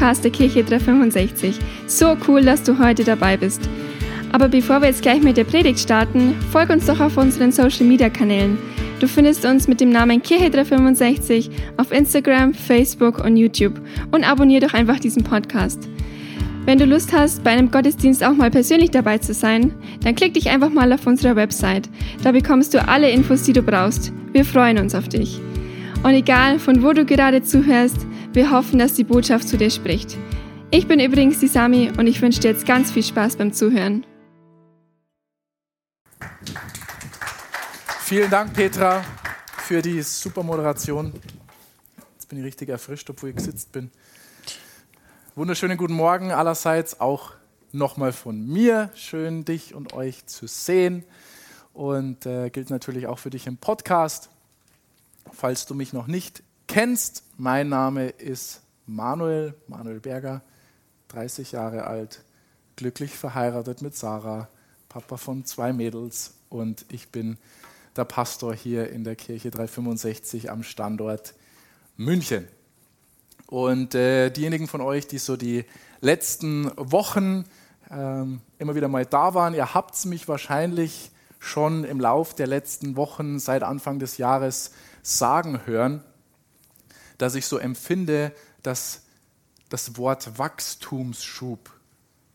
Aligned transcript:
Podcast 0.00 0.22
der 0.22 0.30
Kirche 0.30 0.62
365. 0.62 1.58
So 1.88 2.16
cool, 2.28 2.42
dass 2.42 2.62
du 2.62 2.78
heute 2.78 3.02
dabei 3.02 3.36
bist. 3.36 3.68
Aber 4.30 4.48
bevor 4.48 4.80
wir 4.80 4.86
jetzt 4.86 5.02
gleich 5.02 5.20
mit 5.20 5.36
der 5.36 5.42
Predigt 5.42 5.80
starten, 5.80 6.36
folg 6.52 6.70
uns 6.70 6.86
doch 6.86 7.00
auf 7.00 7.16
unseren 7.16 7.50
Social 7.50 7.84
Media 7.84 8.08
Kanälen. 8.08 8.58
Du 9.00 9.08
findest 9.08 9.44
uns 9.44 9.66
mit 9.66 9.80
dem 9.80 9.90
Namen 9.90 10.22
Kirche 10.22 10.50
365 10.50 11.50
auf 11.78 11.90
Instagram, 11.90 12.54
Facebook 12.54 13.24
und 13.24 13.36
YouTube 13.36 13.80
und 14.12 14.22
abonniere 14.22 14.68
doch 14.68 14.74
einfach 14.74 15.00
diesen 15.00 15.24
Podcast. 15.24 15.88
Wenn 16.64 16.78
du 16.78 16.84
Lust 16.84 17.12
hast, 17.12 17.42
bei 17.42 17.50
einem 17.50 17.72
Gottesdienst 17.72 18.22
auch 18.22 18.34
mal 18.34 18.52
persönlich 18.52 18.92
dabei 18.92 19.18
zu 19.18 19.34
sein, 19.34 19.74
dann 20.04 20.14
klick 20.14 20.34
dich 20.34 20.48
einfach 20.48 20.70
mal 20.70 20.92
auf 20.92 21.08
unserer 21.08 21.34
Website. 21.34 21.90
Da 22.22 22.30
bekommst 22.30 22.72
du 22.72 22.86
alle 22.86 23.10
Infos, 23.10 23.42
die 23.42 23.52
du 23.52 23.62
brauchst. 23.62 24.12
Wir 24.30 24.44
freuen 24.44 24.78
uns 24.78 24.94
auf 24.94 25.08
dich. 25.08 25.40
Und 26.04 26.14
egal, 26.14 26.60
von 26.60 26.84
wo 26.84 26.92
du 26.92 27.04
gerade 27.04 27.42
zuhörst, 27.42 28.06
wir 28.38 28.52
hoffen, 28.52 28.78
dass 28.78 28.94
die 28.94 29.02
Botschaft 29.02 29.48
zu 29.48 29.56
dir 29.56 29.68
spricht. 29.68 30.16
Ich 30.70 30.86
bin 30.86 31.00
übrigens 31.00 31.40
die 31.40 31.48
Sami 31.48 31.90
und 31.98 32.06
ich 32.06 32.22
wünsche 32.22 32.38
dir 32.38 32.52
jetzt 32.52 32.64
ganz 32.64 32.92
viel 32.92 33.02
Spaß 33.02 33.34
beim 33.34 33.52
Zuhören. 33.52 34.06
Vielen 37.98 38.30
Dank, 38.30 38.54
Petra, 38.54 39.02
für 39.56 39.82
die 39.82 40.02
super 40.02 40.44
Moderation. 40.44 41.12
Jetzt 42.12 42.28
bin 42.28 42.38
ich 42.38 42.44
richtig 42.44 42.68
erfrischt, 42.68 43.10
obwohl 43.10 43.30
ich 43.30 43.34
gesitzt 43.34 43.72
bin. 43.72 43.90
Wunderschönen 45.34 45.76
guten 45.76 45.94
Morgen 45.94 46.30
allerseits, 46.30 47.00
auch 47.00 47.32
nochmal 47.72 48.12
von 48.12 48.46
mir. 48.46 48.90
Schön, 48.94 49.46
dich 49.46 49.74
und 49.74 49.94
euch 49.94 50.26
zu 50.26 50.46
sehen. 50.46 51.04
Und 51.72 52.24
äh, 52.24 52.50
gilt 52.50 52.70
natürlich 52.70 53.08
auch 53.08 53.18
für 53.18 53.30
dich 53.30 53.48
im 53.48 53.56
Podcast. 53.56 54.30
Falls 55.32 55.66
du 55.66 55.74
mich 55.74 55.92
noch 55.92 56.06
nicht 56.06 56.44
kennst, 56.68 57.24
mein 57.36 57.68
Name 57.68 58.10
ist 58.10 58.60
Manuel, 58.86 59.54
Manuel 59.66 59.98
Berger, 59.98 60.42
30 61.08 61.52
Jahre 61.52 61.86
alt, 61.86 62.22
glücklich 62.76 63.10
verheiratet 63.10 63.82
mit 63.82 63.96
Sarah, 63.96 64.48
Papa 64.88 65.16
von 65.16 65.44
zwei 65.44 65.72
Mädels 65.72 66.34
und 66.50 66.84
ich 66.90 67.08
bin 67.08 67.38
der 67.96 68.04
Pastor 68.04 68.54
hier 68.54 68.90
in 68.90 69.02
der 69.02 69.16
Kirche 69.16 69.50
365 69.50 70.50
am 70.50 70.62
Standort 70.62 71.34
München. 71.96 72.46
Und 73.46 73.94
äh, 73.94 74.30
diejenigen 74.30 74.68
von 74.68 74.80
euch, 74.80 75.08
die 75.08 75.18
so 75.18 75.36
die 75.36 75.64
letzten 76.00 76.70
Wochen 76.76 77.44
ähm, 77.90 78.40
immer 78.58 78.74
wieder 78.74 78.88
mal 78.88 79.06
da 79.06 79.34
waren, 79.34 79.54
ihr 79.54 79.74
habt 79.74 80.04
mich 80.04 80.28
wahrscheinlich 80.28 81.10
schon 81.38 81.84
im 81.84 81.98
Lauf 81.98 82.34
der 82.34 82.46
letzten 82.46 82.96
Wochen 82.96 83.38
seit 83.38 83.62
Anfang 83.62 83.98
des 83.98 84.18
Jahres 84.18 84.70
sagen 85.02 85.66
hören, 85.66 86.04
dass 87.18 87.34
ich 87.34 87.46
so 87.46 87.58
empfinde, 87.58 88.32
dass 88.62 89.02
das 89.68 89.96
Wort 89.96 90.38
Wachstumsschub 90.38 91.70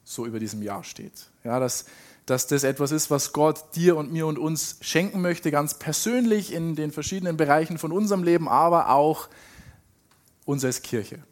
so 0.03 0.25
über 0.25 0.39
diesem 0.39 0.61
Jahr 0.61 0.83
steht. 0.83 1.29
Ja, 1.43 1.59
dass, 1.59 1.85
dass 2.25 2.47
das 2.47 2.63
etwas 2.63 2.91
ist, 2.91 3.09
was 3.09 3.33
Gott 3.33 3.75
dir 3.75 3.97
und 3.97 4.11
mir 4.11 4.27
und 4.27 4.37
uns 4.37 4.77
schenken 4.81 5.21
möchte, 5.21 5.51
ganz 5.51 5.79
persönlich 5.79 6.53
in 6.53 6.75
den 6.75 6.91
verschiedenen 6.91 7.37
Bereichen 7.37 7.77
von 7.77 7.91
unserem 7.91 8.23
Leben, 8.23 8.47
aber 8.47 8.89
auch 8.89 9.29
uns 10.45 10.65
als 10.65 10.81
Kirche. 10.81 11.23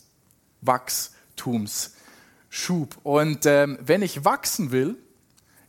Wachstumsschub. 0.62 2.98
Und 3.04 3.46
ähm, 3.46 3.78
wenn 3.82 4.02
ich 4.02 4.26
wachsen 4.26 4.72
will, 4.72 4.98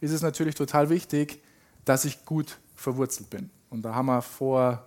ist 0.01 0.13
es 0.13 0.23
natürlich 0.23 0.55
total 0.55 0.91
wichtig, 0.91 1.43
dass 1.85 2.05
ich 2.05 2.25
gut 2.25 2.59
verwurzelt 2.75 3.31
bin. 3.31 3.51
Und 3.71 3.83
da 3.83 3.95
haben 3.95 4.07
wir 4.07 4.23
vor 4.23 4.87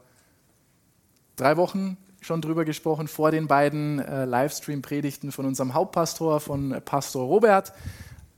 drei 1.35 1.57
Wochen 1.57 1.97
schon 2.25 2.41
drüber 2.41 2.65
gesprochen 2.65 3.07
vor 3.07 3.29
den 3.29 3.47
beiden 3.47 3.99
äh, 3.99 4.25
Livestream-Predigten 4.25 5.31
von 5.31 5.45
unserem 5.45 5.75
Hauptpastor, 5.75 6.39
von 6.39 6.81
Pastor 6.83 7.25
Robert. 7.25 7.71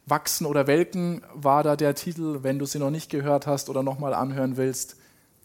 Wachsen 0.06 0.46
oder 0.46 0.68
Welken 0.68 1.22
war 1.34 1.64
da 1.64 1.76
der 1.76 1.96
Titel. 1.96 2.40
Wenn 2.42 2.60
du 2.60 2.66
sie 2.66 2.80
noch 2.80 2.90
nicht 2.90 3.10
gehört 3.10 3.48
hast 3.48 3.70
oder 3.70 3.84
nochmal 3.84 4.14
anhören 4.14 4.58
willst, 4.58 4.98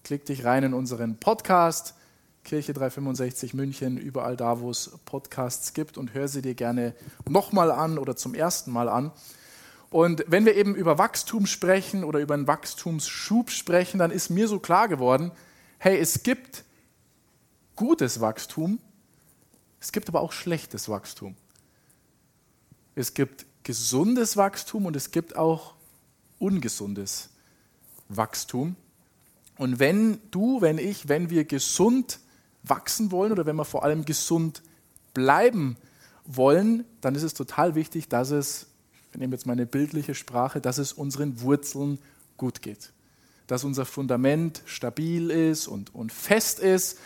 klick 0.03 0.25
dich 0.26 0.44
rein 0.44 0.64
in 0.64 0.75
unseren 0.75 1.16
Podcast, 1.19 1.94
Kirche 2.44 2.72
365 2.72 3.54
München, 3.54 3.97
überall 3.97 4.36
da, 4.36 4.60
wo 4.60 4.70
es 4.70 4.98
Podcasts 5.04 5.72
gibt 5.72 5.97
und 5.97 6.14
hör 6.14 6.26
sie 6.26 6.42
dir 6.42 6.54
gerne 6.54 6.94
nochmal 7.28 7.70
an 7.70 7.98
oder 7.98 8.16
zum 8.16 8.34
ersten 8.34 8.72
Mal 8.72 8.88
an. 8.88 9.12
Und 9.91 10.24
wenn 10.26 10.47
wir 10.47 10.56
eben 10.56 10.74
über 10.74 10.98
Wachstum 10.98 11.47
sprechen 11.47 12.03
oder 12.03 12.19
über 12.19 12.34
einen 12.34 12.48
Wachstumsschub 12.48 13.50
sprechen, 13.50 13.98
dann 13.98 14.10
ist 14.10 14.30
mir 14.30 14.48
so 14.48 14.59
klar 14.59 14.88
geworden, 14.88 15.30
hey, 15.78 15.97
es 15.98 16.24
gibt 16.24 16.64
gutes 17.82 18.20
Wachstum, 18.20 18.78
es 19.81 19.91
gibt 19.91 20.09
aber 20.09 20.20
auch 20.20 20.31
schlechtes 20.31 20.88
Wachstum. 20.88 21.34
Es 22.94 23.12
gibt 23.12 23.44
gesundes 23.65 24.37
Wachstum 24.37 24.87
und 24.87 24.94
es 24.94 25.10
gibt 25.10 25.34
auch 25.34 25.75
ungesundes 26.38 27.31
Wachstum. 28.09 28.76
Und 29.59 29.81
wenn 29.81 30.21
du, 30.31 30.60
wenn 30.60 30.78
ich, 30.78 31.09
wenn 31.09 31.28
wir 31.28 31.44
gesund 31.44 32.21
wachsen 32.62 33.10
wollen 33.10 33.32
oder 33.32 33.47
wenn 33.47 33.56
wir 33.56 33.65
vor 33.65 33.82
allem 33.82 34.04
gesund 34.04 34.62
bleiben 35.12 35.76
wollen, 36.25 36.84
dann 37.00 37.16
ist 37.16 37.25
es 37.25 37.34
total 37.34 37.75
wichtig, 37.75 38.09
dass 38.09 38.31
es, 38.31 38.69
ich 39.10 39.19
nehme 39.19 39.34
jetzt 39.34 39.47
meine 39.47 39.66
bildliche 39.66 40.15
Sprache, 40.15 40.60
dass 40.60 40.78
es 40.78 40.92
unseren 40.92 41.41
Wurzeln 41.41 41.98
gut 42.37 42.62
geht. 42.62 42.92
Dass 43.48 43.65
unser 43.65 43.87
Fundament 43.87 44.62
stabil 44.66 45.31
ist 45.31 45.66
und, 45.66 45.92
und 45.92 46.12
fest 46.12 46.60
ist, 46.60 46.98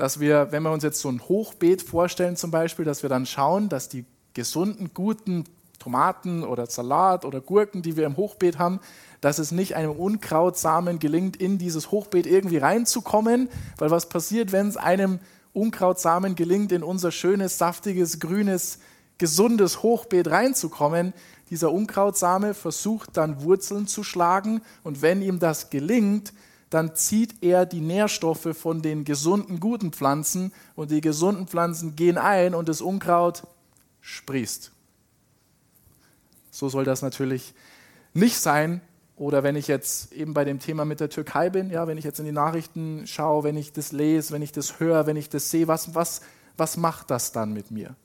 dass 0.00 0.18
wir, 0.18 0.50
wenn 0.50 0.62
wir 0.62 0.72
uns 0.72 0.82
jetzt 0.82 1.00
so 1.00 1.10
ein 1.10 1.20
Hochbeet 1.20 1.82
vorstellen 1.82 2.34
zum 2.34 2.50
Beispiel, 2.50 2.86
dass 2.86 3.02
wir 3.02 3.10
dann 3.10 3.26
schauen, 3.26 3.68
dass 3.68 3.90
die 3.90 4.06
gesunden, 4.32 4.92
guten 4.94 5.44
Tomaten 5.78 6.42
oder 6.42 6.64
Salat 6.66 7.26
oder 7.26 7.42
Gurken, 7.42 7.82
die 7.82 7.98
wir 7.98 8.06
im 8.06 8.16
Hochbeet 8.16 8.58
haben, 8.58 8.80
dass 9.20 9.38
es 9.38 9.52
nicht 9.52 9.76
einem 9.76 9.90
Unkrautsamen 9.90 11.00
gelingt, 11.00 11.36
in 11.36 11.58
dieses 11.58 11.90
Hochbeet 11.90 12.26
irgendwie 12.26 12.56
reinzukommen, 12.56 13.50
weil 13.76 13.90
was 13.90 14.08
passiert, 14.08 14.52
wenn 14.52 14.68
es 14.68 14.78
einem 14.78 15.18
Unkrautsamen 15.52 16.34
gelingt, 16.34 16.72
in 16.72 16.82
unser 16.82 17.12
schönes, 17.12 17.58
saftiges, 17.58 18.20
grünes, 18.20 18.78
gesundes 19.18 19.82
Hochbeet 19.82 20.28
reinzukommen? 20.28 21.12
Dieser 21.50 21.72
Unkrautsame 21.72 22.54
versucht 22.54 23.18
dann 23.18 23.42
Wurzeln 23.42 23.86
zu 23.86 24.02
schlagen 24.02 24.62
und 24.82 25.02
wenn 25.02 25.20
ihm 25.20 25.40
das 25.40 25.68
gelingt, 25.68 26.32
dann 26.70 26.94
zieht 26.94 27.42
er 27.42 27.66
die 27.66 27.80
Nährstoffe 27.80 28.56
von 28.56 28.80
den 28.80 29.04
gesunden, 29.04 29.58
guten 29.58 29.92
Pflanzen 29.92 30.52
und 30.76 30.92
die 30.92 31.00
gesunden 31.00 31.48
Pflanzen 31.48 31.96
gehen 31.96 32.16
ein 32.16 32.54
und 32.54 32.68
das 32.68 32.80
Unkraut 32.80 33.42
sprießt. 34.00 34.70
So 36.52 36.68
soll 36.68 36.84
das 36.84 37.02
natürlich 37.02 37.54
nicht 38.14 38.36
sein. 38.36 38.80
Oder 39.16 39.42
wenn 39.42 39.54
ich 39.54 39.68
jetzt 39.68 40.12
eben 40.12 40.32
bei 40.32 40.44
dem 40.44 40.60
Thema 40.60 40.86
mit 40.86 41.00
der 41.00 41.10
Türkei 41.10 41.50
bin, 41.50 41.68
ja, 41.68 41.86
wenn 41.86 41.98
ich 41.98 42.04
jetzt 42.04 42.20
in 42.20 42.24
die 42.24 42.32
Nachrichten 42.32 43.06
schaue, 43.06 43.44
wenn 43.44 43.56
ich 43.56 43.72
das 43.72 43.92
lese, 43.92 44.32
wenn 44.32 44.40
ich 44.40 44.52
das 44.52 44.80
höre, 44.80 45.06
wenn 45.06 45.16
ich 45.16 45.28
das 45.28 45.50
sehe, 45.50 45.68
was, 45.68 45.94
was, 45.94 46.22
was 46.56 46.78
macht 46.78 47.10
das 47.10 47.32
dann 47.32 47.52
mit 47.52 47.70
mir? 47.70 47.96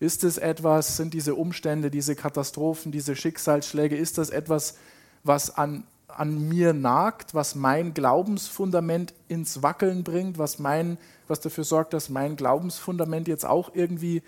Ist 0.00 0.24
es 0.24 0.38
etwas, 0.38 0.96
sind 0.96 1.12
diese 1.12 1.34
Umstände, 1.34 1.90
diese 1.90 2.14
Katastrophen, 2.14 2.90
diese 2.90 3.16
Schicksalsschläge, 3.16 3.96
ist 3.96 4.16
das 4.16 4.30
etwas, 4.30 4.76
was 5.24 5.56
an 5.56 5.84
an 6.18 6.48
mir 6.48 6.72
nagt, 6.72 7.34
was 7.34 7.54
mein 7.54 7.94
Glaubensfundament 7.94 9.14
ins 9.28 9.62
Wackeln 9.62 10.04
bringt, 10.04 10.38
was, 10.38 10.58
mein, 10.58 10.98
was 11.28 11.40
dafür 11.40 11.64
sorgt, 11.64 11.92
dass 11.92 12.08
mein 12.08 12.36
Glaubensfundament 12.36 13.28
jetzt 13.28 13.44
auch 13.44 13.74
irgendwie 13.74 14.22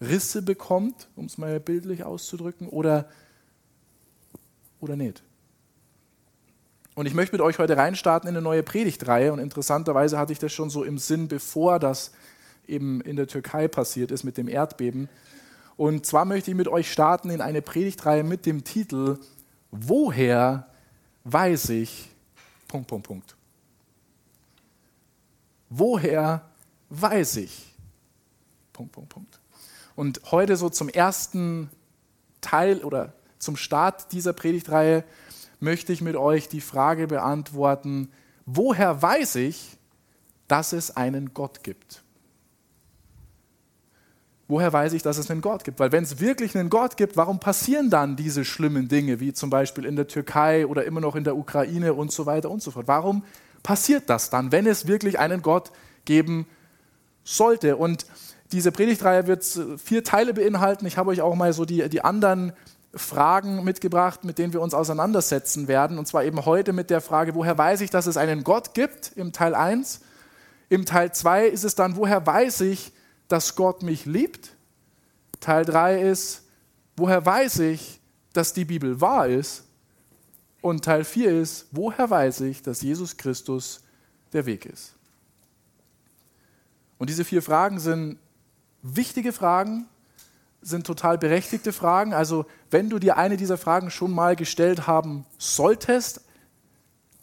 Risse 0.00 0.42
bekommt, 0.42 1.08
um 1.16 1.26
es 1.26 1.38
mal 1.38 1.60
bildlich 1.60 2.04
auszudrücken, 2.04 2.68
oder, 2.68 3.08
oder 4.80 4.96
nicht. 4.96 5.22
Und 6.94 7.06
ich 7.06 7.14
möchte 7.14 7.34
mit 7.34 7.40
euch 7.40 7.58
heute 7.58 7.76
reinstarten 7.76 8.28
in 8.28 8.36
eine 8.36 8.42
neue 8.42 8.62
Predigtreihe. 8.62 9.32
Und 9.32 9.38
interessanterweise 9.38 10.18
hatte 10.18 10.32
ich 10.32 10.38
das 10.38 10.52
schon 10.52 10.68
so 10.68 10.84
im 10.84 10.98
Sinn, 10.98 11.28
bevor 11.28 11.78
das 11.78 12.12
eben 12.66 13.00
in 13.00 13.16
der 13.16 13.26
Türkei 13.26 13.68
passiert 13.68 14.10
ist 14.10 14.24
mit 14.24 14.36
dem 14.36 14.48
Erdbeben. 14.48 15.08
Und 15.76 16.04
zwar 16.04 16.26
möchte 16.26 16.50
ich 16.50 16.56
mit 16.56 16.68
euch 16.68 16.92
starten 16.92 17.30
in 17.30 17.40
eine 17.40 17.62
Predigtreihe 17.62 18.24
mit 18.24 18.44
dem 18.44 18.64
Titel 18.64 19.18
Woher 19.70 20.66
weiß 21.24 21.70
ich, 21.70 22.10
Punkt, 22.68 22.88
Punkt, 22.88 23.06
Punkt. 23.06 23.36
Woher 25.68 26.50
weiß 26.90 27.36
ich, 27.36 27.74
Punkt, 28.72 28.92
Punkt, 28.92 29.08
Punkt. 29.08 29.40
Und 29.94 30.20
heute 30.30 30.56
so 30.56 30.68
zum 30.68 30.88
ersten 30.88 31.70
Teil 32.40 32.82
oder 32.82 33.12
zum 33.38 33.56
Start 33.56 34.12
dieser 34.12 34.32
Predigtreihe 34.32 35.04
möchte 35.60 35.92
ich 35.92 36.00
mit 36.00 36.16
euch 36.16 36.48
die 36.48 36.60
Frage 36.60 37.06
beantworten, 37.06 38.10
woher 38.46 39.00
weiß 39.00 39.36
ich, 39.36 39.78
dass 40.48 40.72
es 40.72 40.96
einen 40.96 41.34
Gott 41.34 41.62
gibt? 41.62 42.01
Woher 44.48 44.72
weiß 44.72 44.92
ich, 44.92 45.02
dass 45.02 45.18
es 45.18 45.30
einen 45.30 45.40
Gott 45.40 45.64
gibt? 45.64 45.78
Weil 45.78 45.92
wenn 45.92 46.04
es 46.04 46.20
wirklich 46.20 46.56
einen 46.56 46.70
Gott 46.70 46.96
gibt, 46.96 47.16
warum 47.16 47.38
passieren 47.38 47.90
dann 47.90 48.16
diese 48.16 48.44
schlimmen 48.44 48.88
Dinge, 48.88 49.20
wie 49.20 49.32
zum 49.32 49.50
Beispiel 49.50 49.84
in 49.84 49.96
der 49.96 50.08
Türkei 50.08 50.66
oder 50.66 50.84
immer 50.84 51.00
noch 51.00 51.16
in 51.16 51.24
der 51.24 51.36
Ukraine 51.36 51.94
und 51.94 52.12
so 52.12 52.26
weiter 52.26 52.50
und 52.50 52.62
so 52.62 52.70
fort? 52.70 52.88
Warum 52.88 53.24
passiert 53.62 54.04
das 54.08 54.30
dann, 54.30 54.52
wenn 54.52 54.66
es 54.66 54.86
wirklich 54.86 55.18
einen 55.18 55.42
Gott 55.42 55.72
geben 56.04 56.46
sollte? 57.24 57.76
Und 57.76 58.06
diese 58.52 58.72
Predigtreihe 58.72 59.26
wird 59.26 59.44
vier 59.82 60.04
Teile 60.04 60.34
beinhalten. 60.34 60.86
Ich 60.86 60.98
habe 60.98 61.10
euch 61.10 61.22
auch 61.22 61.34
mal 61.34 61.52
so 61.52 61.64
die, 61.64 61.88
die 61.88 62.04
anderen 62.04 62.52
Fragen 62.94 63.64
mitgebracht, 63.64 64.24
mit 64.24 64.38
denen 64.38 64.52
wir 64.52 64.60
uns 64.60 64.74
auseinandersetzen 64.74 65.66
werden. 65.66 65.98
Und 65.98 66.06
zwar 66.06 66.24
eben 66.24 66.44
heute 66.44 66.74
mit 66.74 66.90
der 66.90 67.00
Frage, 67.00 67.34
woher 67.34 67.56
weiß 67.56 67.80
ich, 67.80 67.90
dass 67.90 68.06
es 68.06 68.18
einen 68.18 68.44
Gott 68.44 68.74
gibt, 68.74 69.12
im 69.16 69.32
Teil 69.32 69.54
1. 69.54 70.00
Im 70.68 70.84
Teil 70.84 71.12
2 71.12 71.46
ist 71.46 71.64
es 71.64 71.74
dann, 71.74 71.96
woher 71.96 72.26
weiß 72.26 72.60
ich, 72.62 72.92
dass 73.32 73.56
Gott 73.56 73.82
mich 73.82 74.04
liebt. 74.04 74.54
Teil 75.40 75.64
3 75.64 76.02
ist, 76.02 76.42
woher 76.98 77.24
weiß 77.24 77.60
ich, 77.60 77.98
dass 78.34 78.52
die 78.52 78.66
Bibel 78.66 79.00
wahr 79.00 79.26
ist. 79.26 79.64
Und 80.60 80.84
Teil 80.84 81.02
4 81.02 81.40
ist, 81.40 81.66
woher 81.70 82.10
weiß 82.10 82.42
ich, 82.42 82.60
dass 82.60 82.82
Jesus 82.82 83.16
Christus 83.16 83.84
der 84.34 84.44
Weg 84.44 84.66
ist. 84.66 84.92
Und 86.98 87.08
diese 87.08 87.24
vier 87.24 87.40
Fragen 87.40 87.80
sind 87.80 88.18
wichtige 88.82 89.32
Fragen, 89.32 89.86
sind 90.60 90.86
total 90.86 91.16
berechtigte 91.16 91.72
Fragen. 91.72 92.12
Also 92.12 92.44
wenn 92.70 92.90
du 92.90 92.98
dir 92.98 93.16
eine 93.16 93.38
dieser 93.38 93.56
Fragen 93.56 93.90
schon 93.90 94.12
mal 94.12 94.36
gestellt 94.36 94.86
haben 94.86 95.24
solltest, 95.38 96.20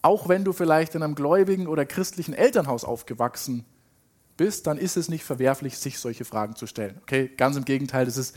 auch 0.02 0.28
wenn 0.28 0.44
du 0.44 0.54
vielleicht 0.54 0.96
in 0.96 1.04
einem 1.04 1.14
gläubigen 1.14 1.68
oder 1.68 1.86
christlichen 1.86 2.34
Elternhaus 2.34 2.84
aufgewachsen 2.84 3.60
bist, 3.60 3.79
dann 4.64 4.78
ist 4.78 4.98
es 4.98 5.10
nicht 5.10 5.24
verwerflich, 5.24 5.78
sich 5.78 6.00
solche 6.00 6.26
Fragen 6.26 6.56
zu 6.56 6.68
stellen. 6.68 6.98
Okay, 7.04 7.30
ganz 7.36 7.56
im 7.58 7.66
Gegenteil, 7.66 8.08
es 8.08 8.18
ist 8.18 8.36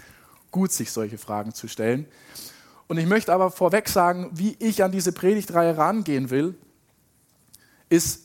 gut, 0.50 0.72
sich 0.72 0.90
solche 0.90 1.18
Fragen 1.18 1.54
zu 1.54 1.68
stellen. 1.68 2.06
Und 2.88 2.98
ich 2.98 3.06
möchte 3.06 3.32
aber 3.32 3.50
vorweg 3.50 3.88
sagen, 3.88 4.30
wie 4.32 4.56
ich 4.58 4.84
an 4.84 4.92
diese 4.92 5.12
Predigtreihe 5.12 5.76
rangehen 5.76 6.30
will, 6.30 6.56
ist, 7.88 8.24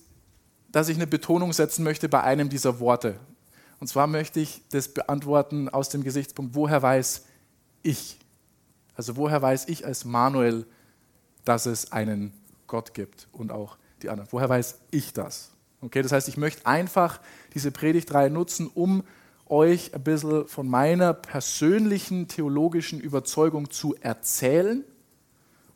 dass 0.72 0.90
ich 0.90 0.98
eine 0.98 1.08
Betonung 1.08 1.54
setzen 1.54 1.84
möchte 1.84 2.10
bei 2.10 2.22
einem 2.22 2.50
dieser 2.50 2.80
Worte. 2.80 3.20
Und 3.80 3.88
zwar 3.88 4.08
möchte 4.08 4.40
ich 4.40 4.64
das 4.72 4.90
beantworten 4.90 5.70
aus 5.70 5.90
dem 5.90 6.04
Gesichtspunkt, 6.04 6.56
woher 6.56 6.82
weiß 6.82 7.26
ich? 7.84 8.20
Also 8.96 9.16
woher 9.16 9.42
weiß 9.42 9.68
ich 9.68 9.86
als 9.86 10.04
Manuel, 10.04 10.66
dass 11.46 11.66
es 11.66 11.92
einen 11.92 12.34
Gott 12.66 12.94
gibt 12.94 13.28
und 13.32 13.52
auch 13.52 13.78
die 14.02 14.10
anderen? 14.10 14.30
Woher 14.32 14.50
weiß 14.50 14.80
ich 14.92 15.14
das? 15.14 15.52
Okay, 15.82 16.02
das 16.02 16.12
heißt, 16.12 16.28
ich 16.28 16.38
möchte 16.38 16.66
einfach 16.66 17.20
diese 17.54 17.72
Predigtreihe 17.72 18.30
nutzen, 18.30 18.70
um 18.74 19.04
euch 19.46 19.94
ein 19.94 20.04
bisschen 20.04 20.48
von 20.48 20.68
meiner 20.68 21.14
persönlichen 21.14 22.28
theologischen 22.28 23.00
Überzeugung 23.00 23.70
zu 23.70 23.96
erzählen 24.02 24.84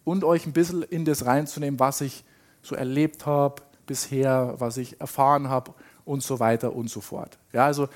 und 0.04 0.24
euch 0.24 0.46
ein 0.46 0.54
bisschen 0.54 0.84
in 0.84 1.06
das 1.06 1.26
reinzunehmen, 1.26 1.80
was 1.80 2.02
ich 2.02 2.24
so 2.62 2.76
erlebt 2.76 3.26
habe 3.26 3.62
bisher, 3.86 4.56
was 4.58 4.78
ich 4.78 5.00
erfahren 5.00 5.50
habe 5.50 5.74
und 6.06 6.24
so 6.24 6.40
weiter 6.40 6.74
und 6.74 6.90
so 6.90 7.02
fort. 7.02 7.38
Ja, 7.54 7.66
also 7.66 7.88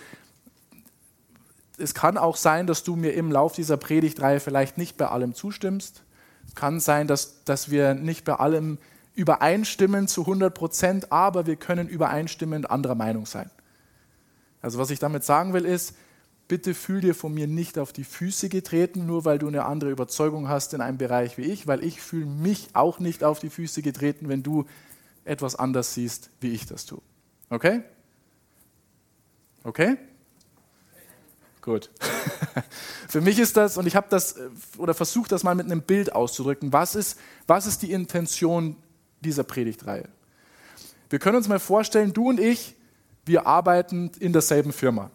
es 1.78 1.94
kann 1.94 2.18
auch 2.18 2.38
sein, 2.38 2.68
dass 2.68 2.84
du 2.84 2.96
mir 2.96 3.14
im 3.14 3.32
Lauf 3.32 3.54
dieser 3.54 3.78
Predigtreihe 3.78 4.40
vielleicht 4.40 4.78
nicht 4.78 4.98
bei 4.98 5.08
allem 5.08 5.34
zustimmst. 5.34 6.04
Es 6.48 6.56
kann 6.56 6.80
sein, 6.80 7.08
dass, 7.08 7.44
dass 7.44 7.70
wir 7.70 7.96
nicht 7.96 8.24
bei 8.24 8.36
allem 8.36 8.78
übereinstimmen 9.16 10.08
zu 10.08 10.22
100 10.22 10.54
Prozent, 10.54 11.12
aber 11.12 11.46
wir 11.46 11.56
können 11.56 11.88
übereinstimmend 11.88 12.70
anderer 12.70 12.96
Meinung 12.96 13.26
sein. 13.26 13.50
Also 14.62 14.78
was 14.80 14.90
ich 14.90 15.00
damit 15.00 15.24
sagen 15.24 15.54
will 15.54 15.66
ist, 15.66 15.96
bitte 16.48 16.74
fühl 16.74 17.02
dir 17.02 17.16
von 17.16 17.34
mir 17.34 17.48
nicht 17.48 17.80
auf 17.80 17.94
die 17.94 18.04
Füße 18.04 18.50
getreten, 18.50 19.06
nur 19.06 19.26
weil 19.26 19.40
du 19.40 19.48
eine 19.48 19.66
andere 19.66 19.90
Überzeugung 19.90 20.48
hast 20.48 20.74
in 20.74 20.82
einem 20.82 20.98
Bereich 20.98 21.38
wie 21.38 21.44
ich, 21.44 21.66
weil 21.66 21.84
ich 21.84 22.02
fühle 22.02 22.26
mich 22.26 22.70
auch 22.74 23.00
nicht 23.00 23.24
auf 23.24 23.40
die 23.40 23.50
Füße 23.50 23.82
getreten, 23.82 24.30
wenn 24.30 24.44
du 24.44 24.66
etwas 25.24 25.56
anders 25.56 25.94
siehst, 25.94 26.30
wie 26.40 26.52
ich 26.52 26.66
das 26.66 26.86
tue. 26.86 27.02
Okay? 27.50 27.82
Okay? 29.64 29.98
Gut. 31.62 31.90
Für 33.10 33.22
mich 33.22 33.40
ist 33.40 33.58
das, 33.58 33.78
und 33.78 33.88
ich 33.88 33.96
habe 33.96 34.06
das 34.10 34.34
äh, 34.34 34.50
oder 34.78 34.94
versucht 34.94 35.32
das 35.32 35.44
mal 35.44 35.56
mit 35.56 35.66
einem 35.66 35.82
Bild 35.82 36.14
auszudrücken, 36.14 36.72
was 36.72 36.94
ist, 36.94 37.20
was 37.48 37.66
ist 37.66 37.82
die 37.82 37.92
Intention 37.92 38.76
dieser 39.22 39.44
Predigtreihe? 39.44 40.08
Wir 41.10 41.20
können 41.20 41.38
uns 41.38 41.48
mal 41.48 41.60
vorstellen, 41.60 42.14
du 42.14 42.30
und 42.30 42.40
ich, 42.40 42.76
wir 43.26 43.48
arbeiten 43.48 44.12
in 44.20 44.34
derselben 44.34 44.74
Firma. 44.74 45.12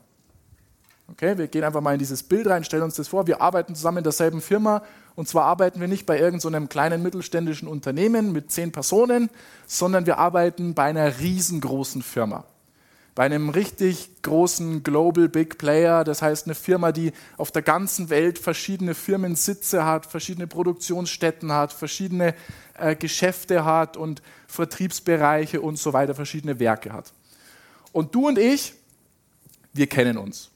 Okay, 1.09 1.37
wir 1.37 1.49
gehen 1.49 1.65
einfach 1.65 1.81
mal 1.81 1.93
in 1.93 1.99
dieses 1.99 2.23
Bild 2.23 2.47
rein, 2.47 2.63
stellen 2.63 2.85
uns 2.85 2.95
das 2.95 3.09
vor, 3.09 3.27
wir 3.27 3.41
arbeiten 3.41 3.75
zusammen 3.75 3.99
in 3.99 4.05
derselben 4.05 4.41
Firma 4.41 4.83
und 5.17 5.29
zwar 5.29 5.45
arbeiten 5.45 5.81
wir 5.81 5.89
nicht 5.89 6.07
bei 6.07 6.19
irgendeinem 6.19 6.63
so 6.65 6.69
kleinen 6.69 7.03
mittelständischen 7.03 7.67
Unternehmen 7.67 8.33
mit 8.33 8.53
zehn 8.53 8.71
Personen, 8.71 9.29
sondern 9.67 10.07
wir 10.07 10.19
arbeiten 10.19 10.75
bei 10.75 10.85
einer 10.85 11.19
riesengroßen 11.19 12.03
Firma 12.03 12.45
bei 13.15 13.25
einem 13.25 13.49
richtig 13.49 14.23
großen 14.23 14.83
Global 14.83 15.29
Big 15.29 15.59
Player, 15.59 16.05
das 16.05 16.23
heißt 16.23 16.47
eine 16.47 16.55
Firma, 16.55 16.93
die 16.93 17.13
auf 17.37 17.51
der 17.51 17.63
ganzen 17.63 18.09
Welt 18.09 18.39
verschiedene 18.39 18.95
Firmensitze 18.95 19.85
hat, 19.85 20.07
verschiedene 20.07 20.47
Produktionsstätten 20.47 21.53
hat, 21.53 21.73
verschiedene 21.73 22.35
äh, 22.79 22.95
Geschäfte 22.95 23.65
hat 23.65 23.97
und 23.97 24.23
Vertriebsbereiche 24.47 25.61
und 25.61 25.79
so 25.79 25.93
weiter, 25.93 26.15
verschiedene 26.15 26.61
Werke 26.61 26.93
hat. 26.93 27.13
Und 27.93 28.15
du 28.15 28.29
und 28.29 28.39
ich, 28.39 28.75
wir 29.73 29.87
kennen 29.87 30.17
uns. 30.17 30.51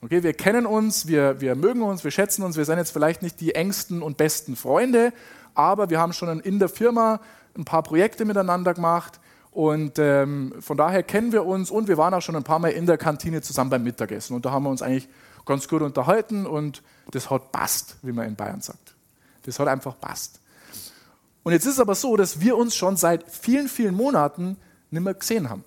Okay, 0.00 0.22
wir 0.22 0.32
kennen 0.32 0.64
uns, 0.64 1.08
wir, 1.08 1.40
wir 1.40 1.56
mögen 1.56 1.82
uns, 1.82 2.04
wir 2.04 2.12
schätzen 2.12 2.44
uns, 2.44 2.56
wir 2.56 2.64
sind 2.64 2.78
jetzt 2.78 2.92
vielleicht 2.92 3.20
nicht 3.20 3.40
die 3.40 3.56
engsten 3.56 4.00
und 4.00 4.16
besten 4.16 4.54
Freunde, 4.54 5.12
aber 5.54 5.90
wir 5.90 5.98
haben 5.98 6.12
schon 6.12 6.38
in 6.40 6.60
der 6.60 6.68
Firma 6.68 7.20
ein 7.56 7.64
paar 7.64 7.82
Projekte 7.82 8.24
miteinander 8.24 8.74
gemacht 8.74 9.18
und 9.58 9.98
ähm, 9.98 10.54
von 10.60 10.76
daher 10.76 11.02
kennen 11.02 11.32
wir 11.32 11.44
uns 11.44 11.72
und 11.72 11.88
wir 11.88 11.98
waren 11.98 12.14
auch 12.14 12.22
schon 12.22 12.36
ein 12.36 12.44
paar 12.44 12.60
Mal 12.60 12.68
in 12.68 12.86
der 12.86 12.96
Kantine 12.96 13.42
zusammen 13.42 13.70
beim 13.70 13.82
Mittagessen. 13.82 14.36
Und 14.36 14.46
da 14.46 14.52
haben 14.52 14.62
wir 14.62 14.70
uns 14.70 14.82
eigentlich 14.82 15.08
ganz 15.46 15.66
gut 15.66 15.82
unterhalten 15.82 16.46
und 16.46 16.80
das 17.10 17.28
hat 17.28 17.50
passt, 17.50 17.96
wie 18.02 18.12
man 18.12 18.28
in 18.28 18.36
Bayern 18.36 18.60
sagt. 18.60 18.94
Das 19.42 19.58
hat 19.58 19.66
einfach 19.66 19.98
passt. 19.98 20.38
Und 21.42 21.54
jetzt 21.54 21.66
ist 21.66 21.72
es 21.72 21.80
aber 21.80 21.96
so, 21.96 22.16
dass 22.16 22.38
wir 22.38 22.56
uns 22.56 22.76
schon 22.76 22.96
seit 22.96 23.28
vielen, 23.28 23.68
vielen 23.68 23.96
Monaten 23.96 24.58
nicht 24.92 25.02
mehr 25.02 25.14
gesehen 25.14 25.50
haben. 25.50 25.64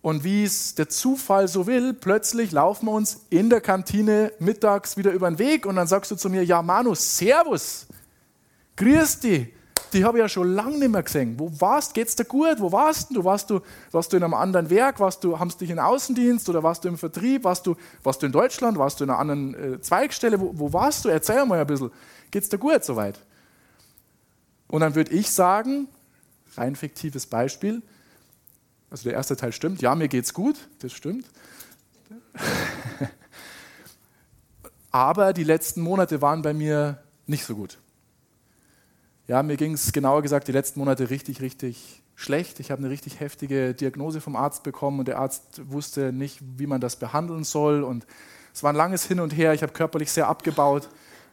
Und 0.00 0.24
wie 0.24 0.44
es 0.44 0.74
der 0.74 0.88
Zufall 0.88 1.48
so 1.48 1.66
will, 1.66 1.92
plötzlich 1.92 2.50
laufen 2.50 2.86
wir 2.86 2.92
uns 2.92 3.26
in 3.28 3.50
der 3.50 3.60
Kantine 3.60 4.32
mittags 4.38 4.96
wieder 4.96 5.12
über 5.12 5.30
den 5.30 5.38
Weg 5.38 5.66
und 5.66 5.76
dann 5.76 5.86
sagst 5.86 6.10
du 6.10 6.16
zu 6.16 6.30
mir, 6.30 6.46
ja 6.46 6.62
Manu, 6.62 6.94
Servus, 6.94 7.88
grüß 8.76 9.20
dich, 9.20 9.52
die 9.92 10.04
habe 10.04 10.18
ich 10.18 10.22
ja 10.22 10.28
schon 10.28 10.54
lange 10.54 10.78
nicht 10.78 10.90
mehr 10.90 11.02
gesehen. 11.02 11.38
Wo 11.38 11.50
warst? 11.60 11.94
Geht's 11.94 12.16
dir 12.16 12.24
gut? 12.24 12.58
Wo 12.58 12.72
warst 12.72 13.14
du? 13.14 13.24
Warst 13.24 13.50
du, 13.50 13.60
warst 13.90 14.12
du 14.12 14.16
in 14.16 14.22
einem 14.22 14.34
anderen 14.34 14.70
Werk? 14.70 15.00
Warst 15.00 15.22
du, 15.24 15.38
haben 15.38 15.50
dich 15.50 15.70
in 15.70 15.78
Außendienst 15.78 16.48
oder 16.48 16.62
warst 16.62 16.84
du 16.84 16.88
im 16.88 16.98
Vertrieb? 16.98 17.44
Warst 17.44 17.66
du, 17.66 17.76
warst 18.02 18.22
du 18.22 18.26
in 18.26 18.32
Deutschland? 18.32 18.78
Warst 18.78 19.00
du 19.00 19.04
in 19.04 19.10
einer 19.10 19.18
anderen 19.18 19.54
äh, 19.54 19.80
Zweigstelle? 19.80 20.40
Wo, 20.40 20.52
wo, 20.54 20.72
warst 20.72 21.04
du? 21.04 21.08
Erzähl 21.08 21.44
mal 21.44 21.60
ein 21.60 21.66
bisschen. 21.66 21.90
Geht's 22.30 22.48
dir 22.48 22.58
gut 22.58 22.84
soweit? 22.84 23.18
Und 24.68 24.80
dann 24.80 24.94
würde 24.94 25.12
ich 25.12 25.30
sagen, 25.30 25.88
rein 26.56 26.76
fiktives 26.76 27.26
Beispiel, 27.26 27.82
also 28.90 29.04
der 29.04 29.14
erste 29.14 29.36
Teil 29.36 29.52
stimmt, 29.52 29.82
ja, 29.82 29.94
mir 29.94 30.08
geht's 30.08 30.32
gut, 30.32 30.56
das 30.78 30.92
stimmt. 30.92 31.26
Aber 34.90 35.32
die 35.32 35.44
letzten 35.44 35.80
Monate 35.82 36.22
waren 36.22 36.42
bei 36.42 36.52
mir 36.54 37.02
nicht 37.26 37.44
so 37.44 37.54
gut. 37.54 37.78
Ja, 39.28 39.42
mir 39.42 39.56
ging 39.56 39.74
es 39.74 39.92
genauer 39.92 40.22
gesagt 40.22 40.48
die 40.48 40.52
letzten 40.52 40.80
Monate 40.80 41.08
richtig, 41.10 41.40
richtig 41.40 42.02
schlecht. 42.16 42.58
Ich 42.58 42.72
habe 42.72 42.80
eine 42.80 42.90
richtig 42.90 43.20
heftige 43.20 43.72
Diagnose 43.72 44.20
vom 44.20 44.34
Arzt 44.34 44.64
bekommen 44.64 44.98
und 44.98 45.08
der 45.08 45.18
Arzt 45.18 45.60
wusste 45.70 46.12
nicht, 46.12 46.40
wie 46.56 46.66
man 46.66 46.80
das 46.80 46.96
behandeln 46.96 47.44
soll. 47.44 47.84
Und 47.84 48.04
es 48.52 48.64
war 48.64 48.72
ein 48.72 48.76
langes 48.76 49.06
Hin 49.06 49.20
und 49.20 49.30
Her. 49.30 49.54
Ich 49.54 49.62
habe 49.62 49.72
körperlich 49.72 50.10
sehr 50.10 50.26
abgebaut, 50.26 50.88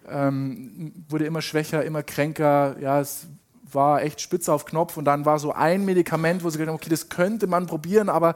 ähm, 0.08 0.94
wurde 1.10 1.26
immer 1.26 1.42
schwächer, 1.42 1.84
immer 1.84 2.04
kränker. 2.04 2.76
Ja, 2.80 3.02
es 3.02 3.26
war 3.72 4.04
echt 4.04 4.22
spitz 4.22 4.50
auf 4.50 4.66
Knopf. 4.66 4.96
Und 4.96 5.06
dann 5.06 5.26
war 5.26 5.40
so 5.40 5.52
ein 5.52 5.84
Medikament, 5.84 6.44
wo 6.44 6.50
sie 6.52 6.60
gesagt 6.60 6.70
haben, 6.70 6.76
okay, 6.76 6.92
das 6.92 7.10
könnte 7.10 7.48
man 7.48 7.66
probieren, 7.66 8.10
aber 8.10 8.36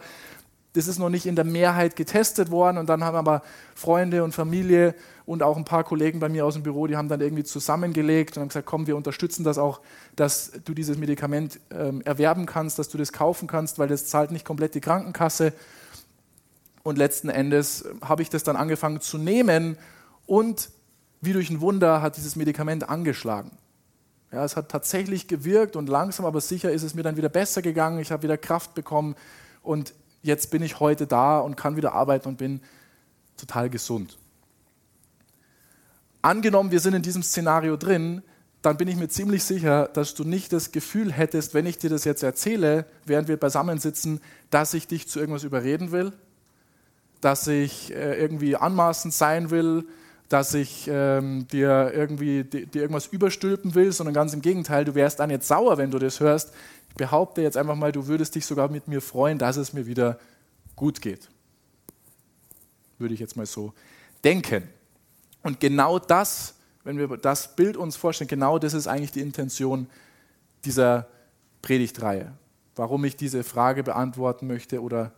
das 0.73 0.87
ist 0.87 0.97
noch 0.97 1.09
nicht 1.09 1.27
in 1.27 1.35
der 1.35 1.45
Mehrheit 1.45 1.95
getestet 1.95 2.49
worden. 2.49 2.79
Und 2.79 2.89
dann 2.89 3.03
haben 3.03 3.15
aber 3.15 3.43
Freunde 3.75 4.23
und 4.23 4.33
Familie 4.33 4.95
und 5.25 5.41
auch 5.41 5.55
ein 5.55 5.65
paar 5.65 5.83
Kollegen 5.83 6.19
bei 6.19 6.29
mir 6.29 6.45
aus 6.45 6.55
dem 6.55 6.63
Büro, 6.63 6.87
die 6.87 6.97
haben 6.97 7.07
dann 7.07 7.21
irgendwie 7.21 7.43
zusammengelegt 7.43 8.35
und 8.35 8.41
haben 8.41 8.47
gesagt, 8.49 8.65
komm, 8.65 8.87
wir 8.87 8.97
unterstützen 8.97 9.43
das 9.43 9.57
auch, 9.57 9.79
dass 10.15 10.51
du 10.65 10.73
dieses 10.73 10.97
Medikament 10.97 11.59
ähm, 11.71 12.01
erwerben 12.01 12.45
kannst, 12.45 12.77
dass 12.77 12.89
du 12.89 12.97
das 12.97 13.13
kaufen 13.13 13.47
kannst, 13.47 13.79
weil 13.79 13.87
das 13.87 14.07
zahlt 14.07 14.31
nicht 14.31 14.45
komplett 14.45 14.75
die 14.75 14.81
Krankenkasse. 14.81 15.53
Und 16.83 16.97
letzten 16.97 17.29
Endes 17.29 17.85
habe 18.01 18.21
ich 18.21 18.29
das 18.29 18.43
dann 18.43 18.57
angefangen 18.57 18.99
zu 18.99 19.17
nehmen 19.17 19.77
und 20.25 20.69
wie 21.21 21.31
durch 21.31 21.49
ein 21.49 21.61
Wunder 21.61 22.01
hat 22.01 22.17
dieses 22.17 22.35
Medikament 22.35 22.89
angeschlagen. 22.89 23.51
Ja, 24.33 24.43
es 24.43 24.57
hat 24.57 24.69
tatsächlich 24.69 25.29
gewirkt 25.29 25.77
und 25.77 25.87
langsam 25.87 26.25
aber 26.25 26.41
sicher 26.41 26.71
ist 26.71 26.83
es 26.83 26.95
mir 26.95 27.03
dann 27.03 27.15
wieder 27.15 27.29
besser 27.29 27.61
gegangen. 27.61 27.99
Ich 27.99 28.11
habe 28.11 28.23
wieder 28.23 28.37
Kraft 28.37 28.73
bekommen 28.73 29.15
und 29.61 29.93
jetzt 30.21 30.51
bin 30.51 30.61
ich 30.63 30.81
heute 30.81 31.07
da 31.07 31.39
und 31.39 31.55
kann 31.55 31.77
wieder 31.77 31.93
arbeiten 31.93 32.27
und 32.27 32.37
bin 32.37 32.59
total 33.37 33.69
gesund. 33.69 34.17
Angenommen, 36.23 36.71
wir 36.71 36.79
sind 36.79 36.93
in 36.93 37.01
diesem 37.01 37.21
Szenario 37.21 37.75
drin, 37.75 38.23
dann 38.61 38.77
bin 38.77 38.87
ich 38.87 38.95
mir 38.95 39.09
ziemlich 39.09 39.43
sicher, 39.43 39.89
dass 39.93 40.13
du 40.13 40.23
nicht 40.23 40.53
das 40.53 40.71
Gefühl 40.71 41.11
hättest, 41.11 41.53
wenn 41.53 41.65
ich 41.65 41.77
dir 41.77 41.89
das 41.89 42.05
jetzt 42.05 42.23
erzähle, 42.23 42.85
während 43.05 43.27
wir 43.27 43.35
beisammen 43.35 43.77
sitzen, 43.77 44.21
dass 44.49 44.73
ich 44.73 44.87
dich 44.87 45.09
zu 45.09 45.19
irgendwas 45.19 45.43
überreden 45.43 45.91
will, 45.91 46.13
dass 47.19 47.45
ich 47.47 47.93
äh, 47.93 48.17
irgendwie 48.17 48.55
anmaßend 48.55 49.13
sein 49.13 49.49
will, 49.49 49.85
dass 50.29 50.53
ich 50.53 50.87
ähm, 50.89 51.45
dir 51.49 51.91
irgendwie 51.93 52.45
dir 52.45 52.81
irgendwas 52.81 53.07
überstülpen 53.07 53.75
will, 53.75 53.91
sondern 53.91 54.13
ganz 54.13 54.33
im 54.33 54.41
Gegenteil, 54.41 54.85
du 54.85 54.95
wärst 54.95 55.19
dann 55.19 55.29
jetzt 55.29 55.49
sauer, 55.49 55.77
wenn 55.77 55.91
du 55.91 55.99
das 55.99 56.21
hörst. 56.21 56.53
Ich 56.87 56.95
behaupte 56.95 57.41
jetzt 57.41 57.57
einfach 57.57 57.75
mal, 57.75 57.91
du 57.91 58.07
würdest 58.07 58.33
dich 58.35 58.45
sogar 58.45 58.69
mit 58.69 58.87
mir 58.87 59.01
freuen, 59.01 59.39
dass 59.39 59.57
es 59.57 59.73
mir 59.73 59.87
wieder 59.87 60.17
gut 60.77 61.01
geht. 61.01 61.27
Würde 62.97 63.13
ich 63.13 63.19
jetzt 63.19 63.35
mal 63.35 63.45
so 63.45 63.73
denken. 64.23 64.63
Und 65.43 65.59
genau 65.59 65.99
das, 65.99 66.55
wenn 66.83 66.97
wir 66.97 67.07
das 67.17 67.55
Bild 67.55 67.77
uns 67.77 67.95
vorstellen, 67.95 68.27
genau 68.27 68.57
das 68.57 68.73
ist 68.73 68.87
eigentlich 68.87 69.11
die 69.11 69.21
Intention 69.21 69.87
dieser 70.65 71.07
Predigtreihe. 71.61 72.33
Warum 72.75 73.05
ich 73.05 73.15
diese 73.15 73.43
Frage 73.43 73.83
beantworten 73.83 74.47
möchte 74.47 74.81
oder 74.81 75.11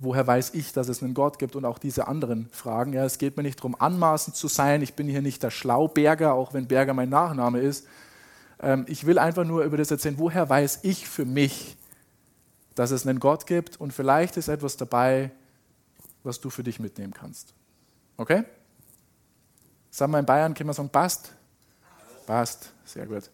woher 0.00 0.26
weiß 0.26 0.54
ich, 0.54 0.72
dass 0.72 0.88
es 0.88 1.02
einen 1.02 1.14
Gott 1.14 1.38
gibt 1.38 1.54
und 1.56 1.64
auch 1.64 1.78
diese 1.78 2.08
anderen 2.08 2.48
Fragen. 2.50 2.94
Ja, 2.94 3.04
es 3.04 3.18
geht 3.18 3.36
mir 3.36 3.42
nicht 3.42 3.58
darum, 3.60 3.76
anmaßend 3.78 4.34
zu 4.34 4.48
sein. 4.48 4.82
Ich 4.82 4.94
bin 4.94 5.06
hier 5.06 5.22
nicht 5.22 5.42
der 5.42 5.50
Schlauberger, 5.50 6.32
auch 6.32 6.54
wenn 6.54 6.66
Berger 6.66 6.94
mein 6.94 7.10
Nachname 7.10 7.60
ist. 7.60 7.86
Ähm, 8.60 8.86
ich 8.88 9.06
will 9.06 9.18
einfach 9.18 9.44
nur 9.44 9.62
über 9.62 9.76
das 9.76 9.90
erzählen, 9.90 10.18
woher 10.18 10.48
weiß 10.48 10.80
ich 10.82 11.06
für 11.06 11.26
mich, 11.26 11.76
dass 12.74 12.90
es 12.90 13.06
einen 13.06 13.20
Gott 13.20 13.46
gibt 13.46 13.78
und 13.78 13.92
vielleicht 13.92 14.38
ist 14.38 14.48
etwas 14.48 14.78
dabei, 14.78 15.30
was 16.24 16.40
du 16.40 16.48
für 16.48 16.62
dich 16.62 16.80
mitnehmen 16.80 17.12
kannst. 17.12 17.52
Okay? 18.16 18.44
Sagen 19.90 20.12
wir 20.12 20.18
in 20.18 20.26
Bayern, 20.26 20.54
können 20.54 20.68
wir 20.68 20.74
sagen, 20.74 20.88
passt? 20.88 21.32
Passt, 22.26 22.72
sehr 22.84 23.06
gut. 23.06 23.30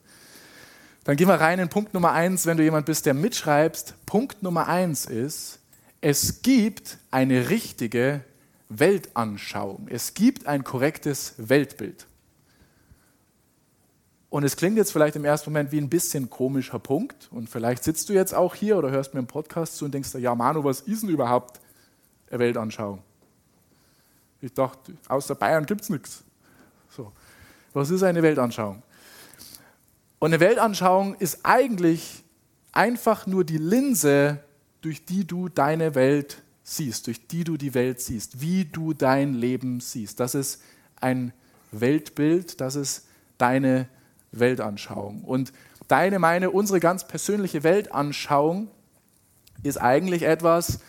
Dann 1.04 1.16
gehen 1.16 1.28
wir 1.28 1.34
rein 1.34 1.58
in 1.58 1.68
Punkt 1.68 1.94
Nummer 1.94 2.12
eins, 2.12 2.46
wenn 2.46 2.56
du 2.56 2.64
jemand 2.64 2.86
bist, 2.86 3.06
der 3.06 3.14
mitschreibst. 3.14 3.94
Punkt 4.06 4.42
Nummer 4.42 4.66
eins 4.66 5.06
ist, 5.06 5.60
es 6.00 6.42
gibt 6.42 6.98
eine 7.10 7.48
richtige 7.48 8.22
Weltanschauung. 8.68 9.86
Es 9.88 10.14
gibt 10.14 10.46
ein 10.46 10.64
korrektes 10.64 11.34
Weltbild. 11.36 12.06
Und 14.28 14.44
es 14.44 14.56
klingt 14.56 14.76
jetzt 14.76 14.92
vielleicht 14.92 15.16
im 15.16 15.24
ersten 15.24 15.50
Moment 15.50 15.72
wie 15.72 15.80
ein 15.80 15.88
bisschen 15.88 16.28
komischer 16.28 16.78
Punkt. 16.78 17.28
Und 17.30 17.48
vielleicht 17.48 17.84
sitzt 17.84 18.08
du 18.08 18.12
jetzt 18.12 18.34
auch 18.34 18.54
hier 18.54 18.76
oder 18.76 18.90
hörst 18.90 19.14
mir 19.14 19.20
im 19.20 19.26
Podcast 19.26 19.76
zu 19.76 19.84
und 19.84 19.94
denkst, 19.94 20.12
ja 20.14 20.34
Manu, 20.34 20.64
was 20.64 20.80
ist 20.80 21.02
denn 21.02 21.10
überhaupt 21.10 21.60
eine 22.30 22.40
Weltanschauung? 22.40 23.02
Ich 24.40 24.52
dachte, 24.52 24.92
außer 25.08 25.34
Bayern 25.34 25.64
gibt 25.64 25.82
es 25.82 25.88
nichts. 25.88 26.24
So. 26.90 27.12
Was 27.72 27.90
ist 27.90 28.02
eine 28.02 28.22
Weltanschauung? 28.22 28.82
Und 30.18 30.32
eine 30.32 30.40
Weltanschauung 30.40 31.14
ist 31.16 31.40
eigentlich 31.44 32.24
einfach 32.72 33.26
nur 33.26 33.44
die 33.44 33.58
Linse, 33.58 34.40
durch 34.80 35.04
die 35.04 35.26
du 35.26 35.48
deine 35.48 35.94
Welt 35.94 36.42
siehst, 36.62 37.06
durch 37.06 37.26
die 37.26 37.44
du 37.44 37.56
die 37.56 37.74
Welt 37.74 38.00
siehst, 38.00 38.40
wie 38.40 38.64
du 38.64 38.92
dein 38.92 39.34
Leben 39.34 39.80
siehst. 39.80 40.20
Das 40.20 40.34
ist 40.34 40.62
ein 41.00 41.32
Weltbild, 41.72 42.60
das 42.60 42.76
ist 42.76 43.06
deine 43.38 43.88
Weltanschauung. 44.32 45.22
Und 45.24 45.52
deine, 45.88 46.18
meine, 46.18 46.50
unsere 46.50 46.80
ganz 46.80 47.06
persönliche 47.06 47.62
Weltanschauung 47.62 48.68
ist 49.62 49.78
eigentlich 49.78 50.22
etwas, 50.22 50.80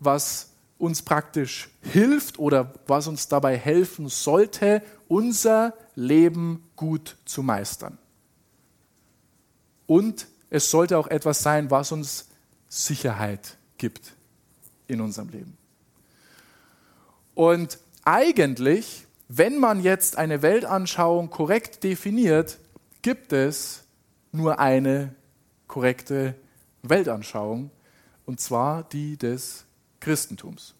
was 0.00 0.50
uns 0.78 1.02
praktisch 1.02 1.68
hilft 1.82 2.38
oder 2.38 2.74
was 2.86 3.06
uns 3.06 3.28
dabei 3.28 3.56
helfen 3.56 4.08
sollte, 4.08 4.82
unser 5.08 5.74
Leben 5.94 6.68
gut 6.76 7.16
zu 7.24 7.42
meistern. 7.42 7.98
Und 9.86 10.26
es 10.50 10.70
sollte 10.70 10.98
auch 10.98 11.06
etwas 11.06 11.42
sein, 11.42 11.70
was 11.70 11.92
uns 11.92 12.28
Sicherheit 12.68 13.56
gibt 13.78 14.14
in 14.86 15.00
unserem 15.00 15.28
Leben. 15.28 15.56
Und 17.34 17.78
eigentlich, 18.04 19.06
wenn 19.28 19.58
man 19.58 19.82
jetzt 19.82 20.16
eine 20.16 20.42
Weltanschauung 20.42 21.30
korrekt 21.30 21.84
definiert, 21.84 22.58
gibt 23.02 23.32
es 23.32 23.84
nur 24.32 24.58
eine 24.58 25.14
korrekte 25.66 26.34
Weltanschauung, 26.82 27.70
und 28.24 28.40
zwar 28.40 28.84
die 28.84 29.16
des 29.16 29.65
Christentums. 30.06 30.76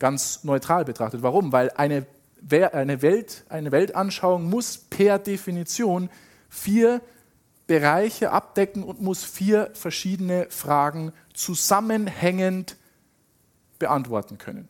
Ganz 0.00 0.42
neutral 0.42 0.84
betrachtet. 0.84 1.22
Warum? 1.22 1.52
Weil 1.52 1.70
eine, 1.70 2.06
eine, 2.50 3.02
Welt, 3.02 3.44
eine 3.48 3.70
Weltanschauung 3.70 4.50
muss 4.50 4.78
per 4.78 5.20
Definition 5.20 6.10
vier 6.48 7.00
Bereiche 7.68 8.32
abdecken 8.32 8.82
und 8.82 9.00
muss 9.00 9.22
vier 9.22 9.70
verschiedene 9.74 10.48
Fragen 10.50 11.12
zusammenhängend 11.34 12.76
beantworten 13.78 14.38
können. 14.38 14.68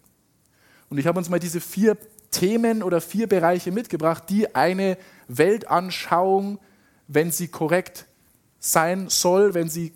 Und 0.91 0.99
ich 0.99 1.07
habe 1.07 1.17
uns 1.19 1.31
mal 1.31 1.41
diese 1.41 1.63
vier 1.63 1.97
Themen 2.31 2.83
oder 2.83 3.01
vier 3.01 3.27
Bereiche 3.27 3.73
mitgebracht, 3.73 4.25
die 4.29 4.55
eine 4.55 4.99
Weltanschauung, 5.29 6.59
wenn 7.09 7.31
sie 7.31 7.49
korrekt 7.49 8.05
sein 8.61 9.09
soll, 9.09 9.55
wenn 9.55 9.71
sie 9.71 9.95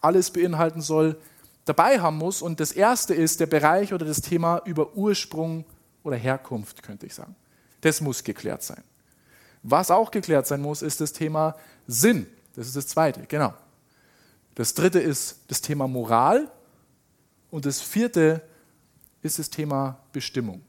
alles 0.00 0.30
beinhalten 0.30 0.80
soll, 0.80 1.20
dabei 1.68 2.00
haben 2.00 2.16
muss. 2.16 2.42
Und 2.42 2.60
das 2.60 2.72
erste 2.72 3.14
ist 3.14 3.40
der 3.40 3.46
Bereich 3.46 3.92
oder 3.92 4.06
das 4.06 4.20
Thema 4.20 4.62
über 4.64 4.94
Ursprung 4.96 5.64
oder 6.02 6.16
Herkunft, 6.16 6.82
könnte 6.82 7.06
ich 7.06 7.14
sagen. 7.14 7.34
Das 7.80 8.00
muss 8.00 8.24
geklärt 8.24 8.62
sein. 8.62 8.82
Was 9.62 9.90
auch 9.90 10.10
geklärt 10.10 10.46
sein 10.46 10.60
muss, 10.60 10.82
ist 10.82 11.00
das 11.00 11.12
Thema 11.12 11.56
Sinn. 11.86 12.26
Das 12.54 12.66
ist 12.66 12.76
das 12.76 12.86
zweite, 12.86 13.22
genau. 13.26 13.54
Das 14.54 14.74
dritte 14.74 14.98
ist 14.98 15.40
das 15.48 15.60
Thema 15.60 15.86
Moral. 15.86 16.50
Und 17.50 17.66
das 17.66 17.80
vierte 17.80 18.42
ist 19.22 19.38
das 19.38 19.50
Thema 19.50 19.98
Bestimmung. 20.12 20.62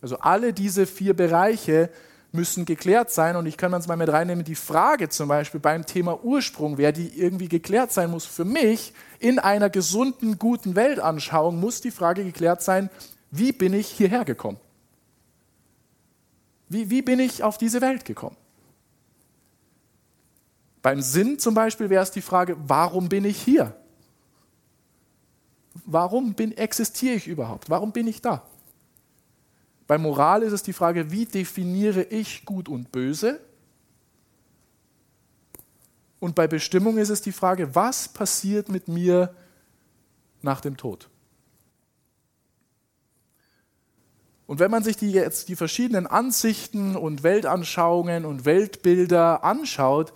Also 0.00 0.18
alle 0.18 0.52
diese 0.52 0.86
vier 0.86 1.14
Bereiche 1.14 1.90
müssen 2.32 2.64
geklärt 2.64 3.10
sein. 3.10 3.36
Und 3.36 3.46
ich 3.46 3.56
kann 3.56 3.72
es 3.74 3.86
mal 3.86 3.96
mit 3.96 4.08
reinnehmen, 4.08 4.44
die 4.44 4.54
Frage 4.54 5.08
zum 5.08 5.28
Beispiel 5.28 5.60
beim 5.60 5.86
Thema 5.86 6.22
Ursprung, 6.24 6.78
wer 6.78 6.92
die 6.92 7.08
irgendwie 7.18 7.48
geklärt 7.48 7.92
sein 7.92 8.10
muss, 8.10 8.24
für 8.24 8.44
mich 8.44 8.92
in 9.18 9.38
einer 9.38 9.70
gesunden, 9.70 10.38
guten 10.38 10.76
Weltanschauung 10.76 11.58
muss 11.58 11.80
die 11.80 11.90
Frage 11.90 12.24
geklärt 12.24 12.62
sein, 12.62 12.90
wie 13.30 13.52
bin 13.52 13.72
ich 13.72 13.88
hierher 13.88 14.24
gekommen? 14.24 14.58
Wie, 16.68 16.90
wie 16.90 17.02
bin 17.02 17.20
ich 17.20 17.42
auf 17.42 17.58
diese 17.58 17.80
Welt 17.80 18.04
gekommen? 18.04 18.36
Beim 20.82 21.02
Sinn 21.02 21.38
zum 21.38 21.54
Beispiel 21.54 21.90
wäre 21.90 22.02
es 22.02 22.10
die 22.10 22.22
Frage, 22.22 22.56
warum 22.58 23.08
bin 23.08 23.24
ich 23.24 23.40
hier? 23.40 23.74
Warum 25.84 26.34
bin, 26.34 26.56
existiere 26.56 27.14
ich 27.14 27.26
überhaupt? 27.26 27.68
Warum 27.70 27.92
bin 27.92 28.06
ich 28.06 28.22
da? 28.22 28.46
Bei 29.86 29.98
Moral 29.98 30.42
ist 30.42 30.52
es 30.52 30.62
die 30.62 30.72
Frage, 30.72 31.10
wie 31.10 31.26
definiere 31.26 32.02
ich 32.02 32.44
gut 32.44 32.68
und 32.68 32.90
böse? 32.90 33.40
Und 36.18 36.34
bei 36.34 36.48
Bestimmung 36.48 36.98
ist 36.98 37.10
es 37.10 37.22
die 37.22 37.32
Frage, 37.32 37.74
was 37.74 38.08
passiert 38.08 38.68
mit 38.68 38.88
mir 38.88 39.34
nach 40.42 40.60
dem 40.60 40.76
Tod? 40.76 41.08
Und 44.46 44.60
wenn 44.60 44.70
man 44.70 44.82
sich 44.82 44.96
die 44.96 45.10
jetzt 45.10 45.48
die 45.48 45.56
verschiedenen 45.56 46.06
Ansichten 46.06 46.96
und 46.96 47.22
Weltanschauungen 47.22 48.24
und 48.24 48.44
Weltbilder 48.44 49.44
anschaut, 49.44 50.12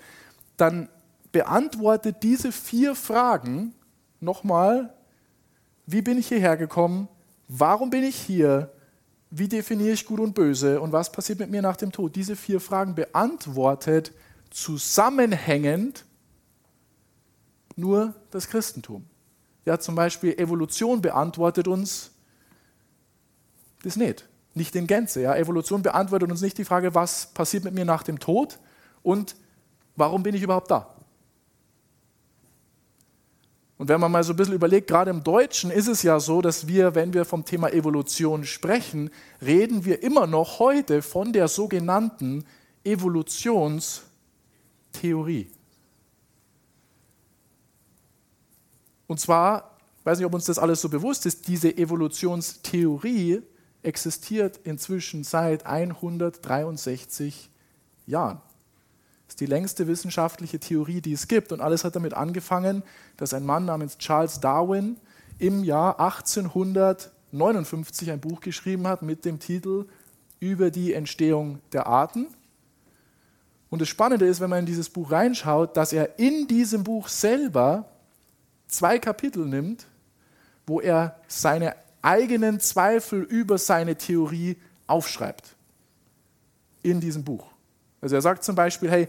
dann 0.56 0.88
beantwortet 1.32 2.22
diese 2.22 2.52
vier 2.52 2.94
Fragen 2.94 3.74
nochmal, 4.20 4.94
wie 5.86 6.02
bin 6.02 6.18
ich 6.18 6.28
hierher 6.28 6.56
gekommen? 6.56 7.08
Warum 7.48 7.90
bin 7.90 8.04
ich 8.04 8.16
hier? 8.16 8.72
Wie 9.30 9.48
definiere 9.48 9.92
ich 9.92 10.06
gut 10.06 10.20
und 10.20 10.34
böse 10.34 10.80
und 10.80 10.92
was 10.92 11.12
passiert 11.12 11.38
mit 11.38 11.50
mir 11.50 11.62
nach 11.62 11.76
dem 11.76 11.92
Tod? 11.92 12.16
Diese 12.16 12.34
vier 12.34 12.60
Fragen 12.60 12.94
beantwortet 12.94 14.12
zusammenhängend 14.50 16.04
nur 17.76 18.14
das 18.30 18.48
Christentum. 18.48 19.06
Ja, 19.64 19.78
zum 19.78 19.94
Beispiel 19.94 20.38
Evolution 20.38 21.00
beantwortet 21.00 21.68
uns 21.68 22.10
das 23.82 23.96
nicht, 23.96 24.28
nicht 24.54 24.74
in 24.74 24.86
Gänze. 24.86 25.22
Ja. 25.22 25.36
Evolution 25.36 25.82
beantwortet 25.82 26.30
uns 26.30 26.40
nicht 26.40 26.58
die 26.58 26.64
Frage, 26.64 26.94
was 26.94 27.26
passiert 27.26 27.64
mit 27.64 27.74
mir 27.74 27.84
nach 27.84 28.02
dem 28.02 28.18
Tod 28.18 28.58
und 29.02 29.36
warum 29.96 30.22
bin 30.22 30.34
ich 30.34 30.42
überhaupt 30.42 30.70
da? 30.70 30.94
Und 33.80 33.88
wenn 33.88 33.98
man 33.98 34.12
mal 34.12 34.22
so 34.22 34.34
ein 34.34 34.36
bisschen 34.36 34.52
überlegt, 34.52 34.88
gerade 34.88 35.10
im 35.10 35.24
Deutschen 35.24 35.70
ist 35.70 35.88
es 35.88 36.02
ja 36.02 36.20
so, 36.20 36.42
dass 36.42 36.66
wir, 36.66 36.94
wenn 36.94 37.14
wir 37.14 37.24
vom 37.24 37.46
Thema 37.46 37.72
Evolution 37.72 38.44
sprechen, 38.44 39.08
reden 39.40 39.86
wir 39.86 40.02
immer 40.02 40.26
noch 40.26 40.58
heute 40.58 41.00
von 41.00 41.32
der 41.32 41.48
sogenannten 41.48 42.44
Evolutionstheorie. 42.84 45.50
Und 49.06 49.18
zwar, 49.18 49.78
ich 49.98 50.04
weiß 50.04 50.18
nicht, 50.18 50.26
ob 50.26 50.34
uns 50.34 50.44
das 50.44 50.58
alles 50.58 50.82
so 50.82 50.90
bewusst 50.90 51.24
ist, 51.24 51.48
diese 51.48 51.74
Evolutionstheorie 51.74 53.40
existiert 53.82 54.60
inzwischen 54.62 55.24
seit 55.24 55.64
163 55.64 57.48
Jahren 58.04 58.42
ist 59.30 59.40
die 59.40 59.46
längste 59.46 59.86
wissenschaftliche 59.86 60.58
Theorie, 60.58 61.00
die 61.00 61.12
es 61.12 61.26
gibt. 61.26 61.52
Und 61.52 61.60
alles 61.60 61.84
hat 61.84 61.96
damit 61.96 62.14
angefangen, 62.14 62.82
dass 63.16 63.32
ein 63.32 63.46
Mann 63.46 63.64
namens 63.64 63.98
Charles 63.98 64.40
Darwin 64.40 64.96
im 65.38 65.64
Jahr 65.64 65.98
1800 65.98 67.12
1959 67.32 68.10
ein 68.10 68.20
Buch 68.20 68.40
geschrieben 68.40 68.88
hat 68.88 69.02
mit 69.02 69.24
dem 69.24 69.38
Titel 69.38 69.86
Über 70.40 70.70
die 70.70 70.94
Entstehung 70.94 71.60
der 71.72 71.86
Arten. 71.86 72.26
Und 73.68 73.80
das 73.80 73.88
Spannende 73.88 74.26
ist, 74.26 74.40
wenn 74.40 74.50
man 74.50 74.60
in 74.60 74.66
dieses 74.66 74.90
Buch 74.90 75.12
reinschaut, 75.12 75.76
dass 75.76 75.92
er 75.92 76.18
in 76.18 76.48
diesem 76.48 76.82
Buch 76.82 77.06
selber 77.06 77.88
zwei 78.66 78.98
Kapitel 78.98 79.46
nimmt, 79.46 79.86
wo 80.66 80.80
er 80.80 81.20
seine 81.28 81.76
eigenen 82.02 82.58
Zweifel 82.58 83.22
über 83.22 83.58
seine 83.58 83.94
Theorie 83.94 84.56
aufschreibt. 84.88 85.54
In 86.82 86.98
diesem 86.98 87.22
Buch. 87.22 87.49
Also 88.00 88.14
er 88.14 88.22
sagt 88.22 88.44
zum 88.44 88.56
Beispiel, 88.56 88.90
hey, 88.90 89.08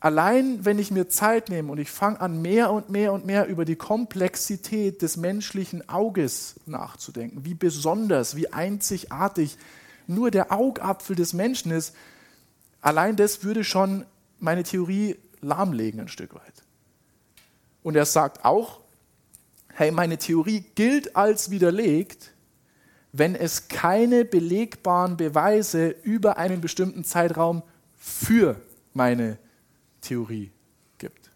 allein 0.00 0.64
wenn 0.64 0.78
ich 0.78 0.90
mir 0.90 1.08
Zeit 1.08 1.48
nehme 1.48 1.70
und 1.70 1.78
ich 1.78 1.90
fange 1.90 2.20
an, 2.20 2.42
mehr 2.42 2.72
und 2.72 2.90
mehr 2.90 3.12
und 3.12 3.26
mehr 3.26 3.46
über 3.46 3.64
die 3.64 3.76
Komplexität 3.76 5.02
des 5.02 5.16
menschlichen 5.16 5.88
Auges 5.88 6.56
nachzudenken, 6.66 7.44
wie 7.44 7.54
besonders, 7.54 8.36
wie 8.36 8.52
einzigartig 8.52 9.56
nur 10.06 10.30
der 10.30 10.52
Augapfel 10.52 11.16
des 11.16 11.32
Menschen 11.32 11.72
ist, 11.72 11.94
allein 12.80 13.16
das 13.16 13.42
würde 13.42 13.64
schon 13.64 14.04
meine 14.38 14.62
Theorie 14.62 15.16
lahmlegen 15.40 16.00
ein 16.00 16.08
Stück 16.08 16.34
weit. 16.34 16.62
Und 17.82 17.96
er 17.96 18.06
sagt 18.06 18.44
auch, 18.44 18.80
hey, 19.72 19.90
meine 19.90 20.18
Theorie 20.18 20.64
gilt 20.74 21.16
als 21.16 21.50
widerlegt, 21.50 22.32
wenn 23.12 23.34
es 23.34 23.68
keine 23.68 24.24
belegbaren 24.24 25.16
Beweise 25.16 25.88
über 26.02 26.36
einen 26.36 26.60
bestimmten 26.60 27.04
Zeitraum 27.04 27.62
für 28.06 28.62
meine 28.94 29.36
Theorie 30.00 30.52
gibt. 30.96 31.32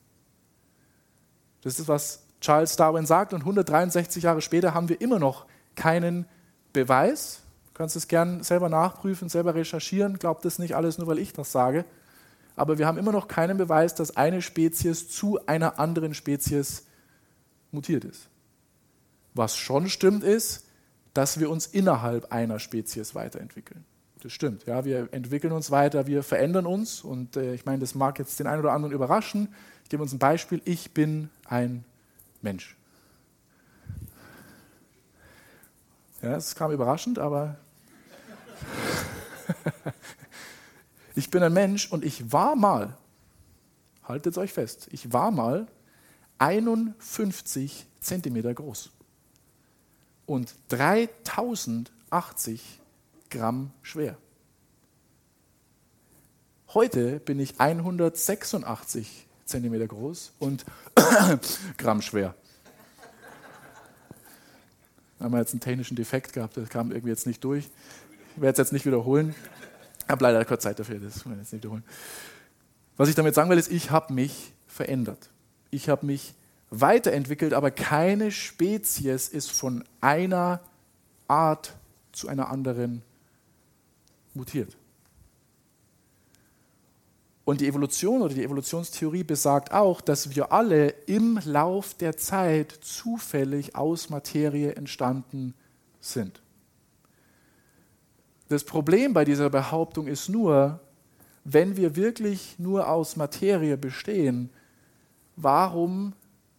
Das 1.63 1.81
ist, 1.81 1.89
was 1.89 2.23
Charles 2.41 2.77
Darwin 2.77 3.07
sagt 3.07 3.35
und 3.35 3.41
163 3.41 4.23
Jahre 4.23 4.41
später 4.41 4.73
haben 4.73 4.89
wir 4.89 5.01
immer 5.01 5.19
noch 5.19 5.47
keinen 5.75 6.27
Beweis. 6.73 7.43
Du 7.67 7.73
kannst 7.75 7.97
es 7.97 8.07
gern 8.07 8.45
selber 8.45 8.69
nachprüfen, 8.69 9.29
selber 9.29 9.57
recherchieren, 9.57 10.21
glaubt 10.21 10.45
das 10.45 10.61
nicht 10.61 10.77
alles 10.77 10.97
nur, 10.97 11.09
weil 11.09 11.19
ich 11.19 11.33
das 11.33 11.51
sage. 11.51 11.85
Aber 12.55 12.79
wir 12.79 12.87
haben 12.87 12.99
immer 12.99 13.13
noch 13.13 13.27
keinen 13.27 13.59
Beweis, 13.59 13.97
dass 13.97 14.17
eine 14.17 14.41
Spezies 14.41 15.11
zu 15.11 15.45
einer 15.47 15.81
anderen 15.81 16.15
Spezies 16.15 16.87
mutiert 17.73 18.05
ist. 18.05 18.29
Was 19.35 19.57
schon 19.57 19.89
stimmt 19.89 20.23
ist, 20.23 20.67
dass 21.15 21.41
wir 21.41 21.51
uns 21.51 21.67
innerhalb 21.67 22.31
einer 22.33 22.61
Spezies 22.61 23.17
weiterentwickeln. 23.17 23.85
Das 24.21 24.33
stimmt. 24.33 24.67
Ja, 24.67 24.85
wir 24.85 25.09
entwickeln 25.13 25.53
uns 25.53 25.71
weiter, 25.71 26.07
wir 26.07 26.23
verändern 26.23 26.67
uns. 26.67 27.03
Und 27.03 27.37
äh, 27.37 27.55
ich 27.55 27.65
meine, 27.65 27.79
das 27.79 27.95
mag 27.95 28.19
jetzt 28.19 28.39
den 28.39 28.47
einen 28.47 28.61
oder 28.61 28.73
anderen 28.73 28.95
überraschen. 28.95 29.49
Ich 29.85 29.91
gebe 29.91 30.03
uns 30.03 30.13
ein 30.13 30.19
Beispiel. 30.19 30.61
Ich 30.65 30.93
bin 30.93 31.31
ein 31.47 31.85
Mensch. 32.43 32.77
Ja, 36.23 36.37
es 36.37 36.55
kam 36.55 36.71
überraschend, 36.71 37.19
aber 37.19 37.57
ich 41.15 41.31
bin 41.31 41.43
ein 41.43 41.55
Mensch 41.55 41.91
und 41.91 42.05
ich 42.05 42.31
war 42.31 42.57
mal, 42.57 42.99
haltet 44.05 44.37
euch 44.37 44.53
fest, 44.53 44.89
ich 44.91 45.15
war 45.15 45.31
mal 45.31 45.67
51 46.37 47.87
Zentimeter 48.01 48.53
groß 48.53 48.91
und 50.27 50.55
3080 50.69 52.81
Gramm 53.31 53.71
schwer. 53.83 54.17
Heute 56.75 57.21
bin 57.21 57.41
ich 57.41 57.61
186 57.61 59.27
Zentimeter 59.45 59.87
groß 59.87 60.33
und 60.39 60.65
Gramm 61.79 62.03
schwer. 62.03 62.35
Da 65.19 65.25
haben 65.25 65.33
wir 65.33 65.39
jetzt 65.39 65.53
einen 65.53 65.61
technischen 65.61 65.97
Defekt 65.97 66.33
gehabt, 66.33 66.57
das 66.57 66.69
kam 66.69 66.91
irgendwie 66.91 67.11
jetzt 67.11 67.27
nicht 67.27 67.43
durch. 67.45 67.69
Ich 68.37 68.41
werde 68.41 68.53
es 68.53 68.59
jetzt 68.59 68.73
nicht 68.73 68.87
wiederholen. 68.87 69.35
Ich 70.05 70.09
habe 70.09 70.25
leider 70.25 70.45
kurz 70.45 70.63
Zeit 70.63 70.79
dafür, 70.79 70.99
das 70.99 71.25
werde 71.25 71.35
ich 71.35 71.45
jetzt 71.45 71.53
nicht 71.53 71.63
wiederholen. 71.63 71.85
Was 72.97 73.09
ich 73.09 73.15
damit 73.15 73.35
sagen 73.35 73.51
will, 73.51 73.59
ist, 73.59 73.71
ich 73.71 73.91
habe 73.91 74.13
mich 74.13 74.53
verändert. 74.67 75.31
Ich 75.71 75.89
habe 75.89 76.07
mich 76.07 76.35
weiterentwickelt, 76.71 77.53
aber 77.53 77.71
keine 77.71 78.31
Spezies 78.31 79.29
ist 79.29 79.51
von 79.51 79.85
einer 80.01 80.61
Art 81.29 81.75
zu 82.13 82.29
einer 82.29 82.49
anderen 82.49 83.03
mutiert. 84.35 84.77
Und 87.45 87.61
die 87.61 87.67
Evolution 87.67 88.23
oder 88.23 88.35
die 88.35 88.45
Evolutionstheorie 88.45 89.25
besagt 89.25 89.73
auch, 89.73 90.01
dass 90.01 90.35
wir 90.37 90.53
alle 90.53 90.91
im 91.07 91.41
Lauf 91.45 91.95
der 91.95 92.17
Zeit 92.17 92.71
zufällig 92.81 93.75
aus 93.75 94.09
Materie 94.09 94.75
entstanden 94.77 95.55
sind. 96.01 96.43
Das 98.49 98.65
Problem 98.65 99.15
bei 99.15 99.25
dieser 99.25 99.51
Behauptung 99.51 100.07
ist 100.07 100.29
nur, 100.29 100.81
wenn 101.45 101.77
wir 101.77 101.97
wirklich 101.97 102.57
nur 102.59 102.89
aus 102.89 103.17
Materie 103.17 103.77
bestehen, 103.77 104.51
warum 105.37 106.13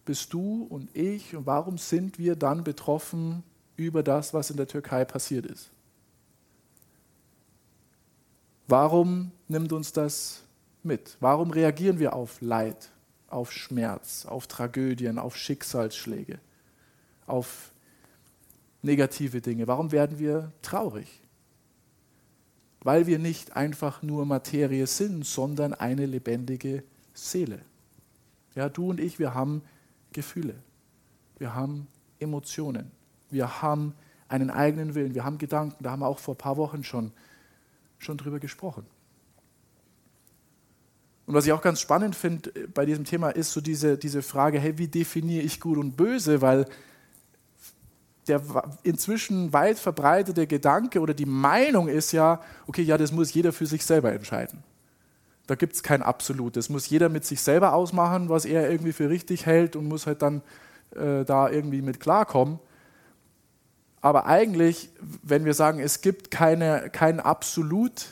bist 0.04 0.32
du 0.32 0.66
und 0.68 0.94
ich 0.96 1.36
und 1.36 1.46
warum 1.46 1.78
sind 1.78 2.18
wir 2.18 2.36
dann 2.36 2.64
betroffen 2.64 3.42
über 3.76 4.02
das, 4.02 4.34
was 4.34 4.50
in 4.50 4.56
der 4.56 4.68
Türkei 4.68 5.04
passiert 5.04 5.46
ist? 5.46 5.70
Warum 8.72 9.32
nimmt 9.48 9.70
uns 9.74 9.92
das 9.92 10.44
mit? 10.82 11.18
Warum 11.20 11.50
reagieren 11.50 11.98
wir 11.98 12.14
auf 12.14 12.40
Leid, 12.40 12.90
auf 13.28 13.52
Schmerz, 13.52 14.24
auf 14.24 14.46
Tragödien, 14.46 15.18
auf 15.18 15.36
Schicksalsschläge, 15.36 16.38
auf 17.26 17.70
negative 18.80 19.42
Dinge? 19.42 19.66
Warum 19.66 19.92
werden 19.92 20.18
wir 20.18 20.52
traurig? 20.62 21.20
Weil 22.80 23.06
wir 23.06 23.18
nicht 23.18 23.54
einfach 23.54 24.02
nur 24.02 24.24
Materie 24.24 24.86
sind, 24.86 25.26
sondern 25.26 25.74
eine 25.74 26.06
lebendige 26.06 26.82
Seele. 27.12 27.58
Ja, 28.54 28.70
du 28.70 28.88
und 28.88 29.00
ich, 29.00 29.18
wir 29.18 29.34
haben 29.34 29.60
Gefühle. 30.14 30.54
Wir 31.36 31.54
haben 31.54 31.88
Emotionen. 32.20 32.90
Wir 33.28 33.60
haben 33.60 33.92
einen 34.28 34.48
eigenen 34.48 34.94
Willen. 34.94 35.14
Wir 35.14 35.26
haben 35.26 35.36
Gedanken. 35.36 35.84
Da 35.84 35.90
haben 35.90 36.00
wir 36.00 36.08
auch 36.08 36.20
vor 36.20 36.36
ein 36.36 36.38
paar 36.38 36.56
Wochen 36.56 36.82
schon, 36.84 37.12
schon 38.04 38.16
drüber 38.16 38.38
gesprochen. 38.38 38.86
Und 41.26 41.34
was 41.34 41.46
ich 41.46 41.52
auch 41.52 41.62
ganz 41.62 41.80
spannend 41.80 42.16
finde 42.16 42.50
äh, 42.54 42.66
bei 42.66 42.84
diesem 42.84 43.04
Thema 43.04 43.30
ist 43.30 43.52
so 43.52 43.60
diese, 43.60 43.96
diese 43.96 44.22
Frage, 44.22 44.58
hey, 44.58 44.78
wie 44.78 44.88
definiere 44.88 45.42
ich 45.42 45.60
gut 45.60 45.78
und 45.78 45.96
böse? 45.96 46.42
Weil 46.42 46.66
der 48.28 48.40
inzwischen 48.82 49.52
weit 49.52 49.78
verbreitete 49.78 50.46
Gedanke 50.46 51.00
oder 51.00 51.14
die 51.14 51.26
Meinung 51.26 51.88
ist 51.88 52.12
ja, 52.12 52.40
okay, 52.66 52.82
ja, 52.82 52.96
das 52.96 53.12
muss 53.12 53.32
jeder 53.34 53.52
für 53.52 53.66
sich 53.66 53.84
selber 53.84 54.12
entscheiden. 54.12 54.62
Da 55.46 55.56
gibt 55.56 55.74
es 55.74 55.82
kein 55.82 56.02
Absolut. 56.02 56.56
Das 56.56 56.68
muss 56.68 56.88
jeder 56.88 57.08
mit 57.08 57.24
sich 57.24 57.40
selber 57.40 57.74
ausmachen, 57.74 58.28
was 58.28 58.44
er 58.44 58.70
irgendwie 58.70 58.92
für 58.92 59.10
richtig 59.10 59.46
hält 59.46 59.74
und 59.74 59.86
muss 59.86 60.06
halt 60.06 60.22
dann 60.22 60.40
äh, 60.94 61.24
da 61.24 61.50
irgendwie 61.50 61.82
mit 61.82 61.98
klarkommen. 61.98 62.60
Aber 64.02 64.26
eigentlich, 64.26 64.90
wenn 65.22 65.44
wir 65.44 65.54
sagen, 65.54 65.78
es 65.78 66.00
gibt 66.00 66.30
keine, 66.32 66.90
kein 66.90 67.20
Absolut, 67.20 68.08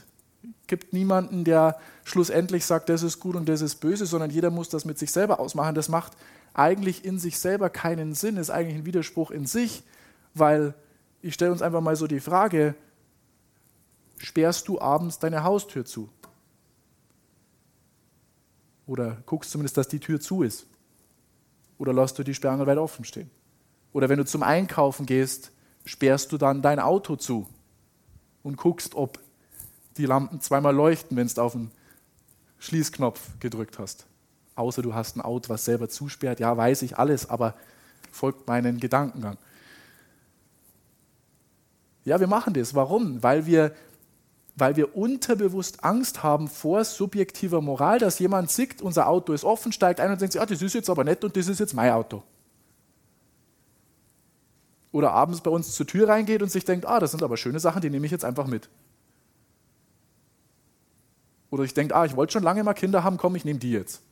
gibt 0.69 0.93
niemanden, 0.93 1.43
der 1.43 1.79
schlussendlich 2.05 2.65
sagt, 2.65 2.89
das 2.89 3.03
ist 3.03 3.19
gut 3.19 3.35
und 3.35 3.49
das 3.49 3.61
ist 3.61 3.77
böse, 3.77 4.07
sondern 4.07 4.31
jeder 4.31 4.51
muss 4.51 4.69
das 4.69 4.85
mit 4.85 4.99
sich 4.99 5.11
selber 5.11 5.41
ausmachen. 5.41 5.75
Das 5.75 5.89
macht 5.89 6.13
eigentlich 6.55 7.05
in 7.05 7.19
sich 7.19 7.39
selber 7.41 7.71
keinen 7.71 8.15
Sinn, 8.15 8.37
ist 8.37 8.51
eigentlich 8.51 8.77
ein 8.77 8.87
Widerspruch 8.87 9.33
in 9.33 9.47
sich, 9.47 9.83
weil 10.33 10.75
ich 11.23 11.35
stelle 11.35 11.51
uns 11.51 11.61
einfach 11.61 11.81
mal 11.81 11.97
so 11.97 12.07
die 12.07 12.21
Frage, 12.21 12.77
sperrst 14.19 14.69
du 14.69 14.81
abends 14.81 15.19
deine 15.19 15.43
Haustür 15.43 15.85
zu? 15.85 16.09
Oder 18.87 19.19
guckst 19.27 19.51
zumindest, 19.51 19.77
dass 19.77 19.89
die 19.89 20.01
Tür 20.01 20.21
zu 20.21 20.43
ist. 20.43 20.67
Oder 21.79 21.93
lässt 21.93 22.17
du 22.19 22.23
die 22.23 22.35
Sperrangel 22.35 22.67
weit 22.67 22.79
offen 22.79 23.05
stehen. 23.05 23.31
Oder 23.93 24.09
wenn 24.09 24.19
du 24.19 24.25
zum 24.25 24.45
Einkaufen 24.45 25.05
gehst, 25.05 25.51
sperrst 25.85 26.33
du 26.33 26.39
dann 26.39 26.63
dein 26.63 26.79
Auto 26.79 27.17
zu 27.17 27.47
und 28.43 28.57
guckst, 28.57 28.95
ob 28.95 29.19
die 29.97 30.07
Lampen 30.07 30.41
zweimal 30.41 30.75
leuchten, 30.75 31.17
wenn 31.17 31.27
du 31.27 31.41
auf 31.41 31.53
den 31.53 31.71
Schließknopf 32.59 33.21
gedrückt 33.41 33.79
hast. 33.79 34.07
Außer 34.55 34.83
du 34.83 34.95
hast 34.95 35.17
ein 35.17 35.21
Auto, 35.21 35.49
was 35.49 35.65
selber 35.65 35.89
zusperrt. 35.89 36.41
Ja, 36.41 36.57
weiß 36.57 36.83
ich 36.83 36.99
alles, 36.99 37.29
aber 37.29 37.55
folgt 38.11 38.47
meinen 38.47 38.79
Gedankengang. 38.81 39.37
Ja, 42.05 42.21
wir 42.21 42.27
machen 42.27 42.55
das. 42.55 42.75
Warum? 42.75 43.23
Weil 43.23 43.47
wir 43.47 43.75
weil 44.61 44.77
wir 44.77 44.97
unterbewusst 44.97 45.83
Angst 45.83 46.23
haben 46.23 46.49
vor 46.49 46.85
subjektiver 46.85 47.61
Moral, 47.61 47.99
dass 47.99 48.19
jemand 48.19 48.51
sieht, 48.51 48.83
unser 48.83 49.09
Auto 49.09 49.33
ist 49.33 49.45
offen, 49.45 49.73
steigt 49.73 50.01
ein 50.01 50.13
und 50.13 50.21
denkt 50.21 50.33
sich, 50.33 50.41
ah, 50.41 50.47
das 50.47 50.63
ist 50.63 50.75
jetzt 50.75 50.91
aber 50.91 51.03
nett 51.03 51.25
und 51.25 51.37
das 51.37 51.49
ist 51.49 51.61
jetzt 51.61 51.75
mein 51.75 51.91
Auto. 51.91 52.23
Oder 54.93 55.13
abends 55.13 55.41
bei 55.41 55.51
uns 55.51 55.73
zur 55.73 55.87
Tür 55.87 56.09
reingeht 56.09 56.43
und 56.43 56.51
sich 56.51 56.65
denkt, 56.65 56.87
ah, 56.87 56.99
das 56.99 57.13
sind 57.13 57.23
aber 57.23 57.37
schöne 57.37 57.61
Sachen, 57.61 57.81
die 57.81 57.91
nehme 57.91 58.07
ich 58.07 58.13
jetzt 58.13 58.25
einfach 58.25 58.47
mit. 58.47 58.69
Oder 61.51 61.65
ich 61.65 61.75
denke, 61.75 61.95
ah, 61.95 62.05
ich 62.05 62.17
wollte 62.17 62.33
schon 62.33 62.43
lange 62.43 62.65
mal 62.65 62.75
Kinder 62.75 63.05
haben, 63.05 63.17
komm, 63.17 63.37
ich 63.37 63.45
nehme 63.45 63.59
die 63.59 63.73
jetzt. 63.73 64.03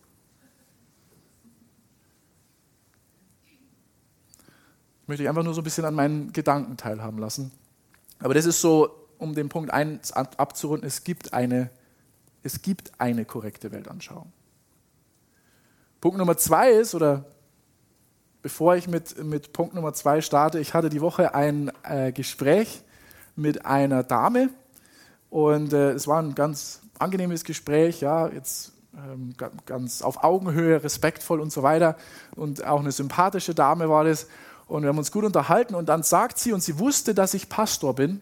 Möchte 5.06 5.22
ich 5.22 5.28
einfach 5.28 5.42
nur 5.42 5.54
so 5.54 5.62
ein 5.62 5.64
bisschen 5.64 5.84
an 5.84 5.94
meinen 5.94 6.32
Gedanken 6.32 6.76
teilhaben 6.76 7.18
lassen. 7.18 7.50
Aber 8.18 8.34
das 8.34 8.44
ist 8.44 8.60
so, 8.60 9.08
um 9.18 9.34
den 9.34 9.48
Punkt 9.48 9.72
1 9.72 10.12
abzurunden, 10.12 10.86
es 10.86 11.02
gibt 11.02 11.32
eine, 11.32 11.70
es 12.42 12.62
gibt 12.62 12.92
eine 13.00 13.24
korrekte 13.24 13.72
Weltanschauung. 13.72 14.32
Punkt 16.00 16.18
Nummer 16.18 16.36
zwei 16.36 16.70
ist, 16.70 16.94
oder 16.94 17.24
bevor 18.42 18.76
ich 18.76 18.88
mit, 18.88 19.22
mit 19.24 19.52
Punkt 19.52 19.74
Nummer 19.74 19.92
zwei 19.92 20.20
starte, 20.20 20.58
ich 20.58 20.74
hatte 20.74 20.88
die 20.88 21.00
Woche 21.00 21.34
ein 21.34 21.72
äh, 21.82 22.12
Gespräch 22.12 22.82
mit 23.36 23.66
einer 23.66 24.02
Dame 24.02 24.50
und 25.30 25.72
äh, 25.72 25.92
es 25.92 26.06
war 26.06 26.22
ein 26.22 26.34
ganz 26.34 26.80
angenehmes 26.98 27.44
Gespräch, 27.44 28.00
ja, 28.00 28.28
jetzt 28.28 28.72
ähm, 28.96 29.34
ganz 29.66 30.02
auf 30.02 30.24
Augenhöhe, 30.24 30.82
respektvoll 30.82 31.40
und 31.40 31.52
so 31.52 31.62
weiter 31.62 31.96
und 32.36 32.64
auch 32.64 32.80
eine 32.80 32.92
sympathische 32.92 33.54
Dame 33.54 33.88
war 33.88 34.04
das 34.04 34.26
und 34.66 34.82
wir 34.82 34.88
haben 34.88 34.98
uns 34.98 35.12
gut 35.12 35.24
unterhalten 35.24 35.74
und 35.74 35.88
dann 35.88 36.02
sagt 36.02 36.38
sie, 36.38 36.52
und 36.52 36.62
sie 36.62 36.78
wusste, 36.78 37.14
dass 37.14 37.34
ich 37.34 37.48
Pastor 37.48 37.94
bin, 37.94 38.20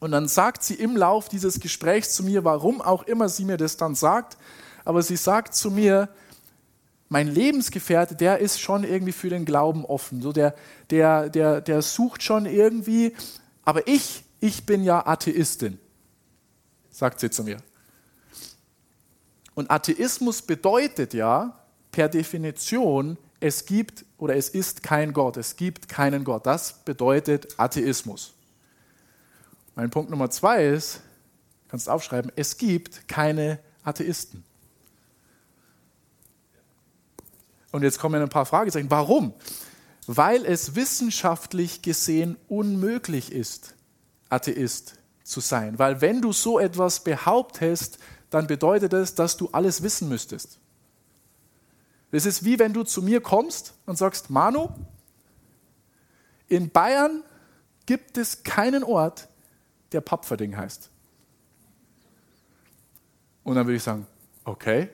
und 0.00 0.12
dann 0.12 0.28
sagt 0.28 0.62
sie 0.62 0.74
im 0.74 0.96
Lauf 0.96 1.28
dieses 1.28 1.60
Gesprächs 1.60 2.14
zu 2.14 2.24
mir, 2.24 2.42
warum 2.42 2.80
auch 2.80 3.02
immer 3.02 3.28
sie 3.28 3.44
mir 3.44 3.58
das 3.58 3.76
dann 3.76 3.94
sagt, 3.94 4.38
aber 4.84 5.02
sie 5.02 5.16
sagt 5.16 5.54
zu 5.54 5.70
mir, 5.70 6.08
mein 7.10 7.26
Lebensgefährte, 7.26 8.14
der 8.14 8.38
ist 8.38 8.60
schon 8.60 8.84
irgendwie 8.84 9.12
für 9.12 9.28
den 9.28 9.44
Glauben 9.44 9.84
offen. 9.84 10.22
So 10.22 10.32
der, 10.32 10.54
der, 10.90 11.28
der, 11.28 11.60
der 11.60 11.82
sucht 11.82 12.22
schon 12.22 12.46
irgendwie, 12.46 13.14
aber 13.64 13.86
ich, 13.88 14.22
ich 14.38 14.64
bin 14.64 14.84
ja 14.84 15.04
Atheistin, 15.04 15.78
sagt 16.88 17.18
sie 17.18 17.28
zu 17.28 17.42
mir. 17.42 17.58
Und 19.54 19.72
Atheismus 19.72 20.40
bedeutet 20.40 21.12
ja 21.12 21.58
per 21.90 22.08
Definition, 22.08 23.18
es 23.40 23.66
gibt 23.66 24.04
oder 24.16 24.36
es 24.36 24.48
ist 24.48 24.84
kein 24.84 25.12
Gott, 25.12 25.36
es 25.36 25.56
gibt 25.56 25.88
keinen 25.88 26.22
Gott. 26.22 26.46
Das 26.46 26.84
bedeutet 26.84 27.58
Atheismus. 27.58 28.34
Mein 29.74 29.90
Punkt 29.90 30.10
Nummer 30.10 30.30
zwei 30.30 30.64
ist, 30.66 31.00
kannst 31.68 31.88
aufschreiben, 31.88 32.30
es 32.36 32.56
gibt 32.56 33.08
keine 33.08 33.58
Atheisten. 33.82 34.44
Und 37.72 37.82
jetzt 37.82 37.98
kommen 37.98 38.20
ein 38.20 38.28
paar 38.28 38.46
Fragezeichen. 38.46 38.90
Warum? 38.90 39.34
Weil 40.06 40.44
es 40.44 40.74
wissenschaftlich 40.74 41.82
gesehen 41.82 42.36
unmöglich 42.48 43.32
ist, 43.32 43.74
Atheist 44.28 44.94
zu 45.22 45.40
sein. 45.40 45.78
Weil 45.78 46.00
wenn 46.00 46.20
du 46.20 46.32
so 46.32 46.58
etwas 46.58 47.04
behauptest, 47.04 47.98
dann 48.30 48.46
bedeutet 48.46 48.92
es, 48.92 49.14
dass 49.14 49.36
du 49.36 49.48
alles 49.52 49.82
wissen 49.82 50.08
müsstest. 50.08 50.58
Es 52.12 52.26
ist 52.26 52.44
wie 52.44 52.58
wenn 52.58 52.72
du 52.72 52.82
zu 52.82 53.02
mir 53.02 53.20
kommst 53.20 53.74
und 53.86 53.96
sagst, 53.96 54.30
Manu, 54.30 54.68
in 56.48 56.70
Bayern 56.70 57.22
gibt 57.86 58.18
es 58.18 58.42
keinen 58.42 58.82
Ort, 58.82 59.28
der 59.92 60.00
Papferding 60.00 60.56
heißt. 60.56 60.90
Und 63.44 63.54
dann 63.54 63.66
würde 63.66 63.76
ich 63.76 63.82
sagen, 63.82 64.06
okay, 64.44 64.90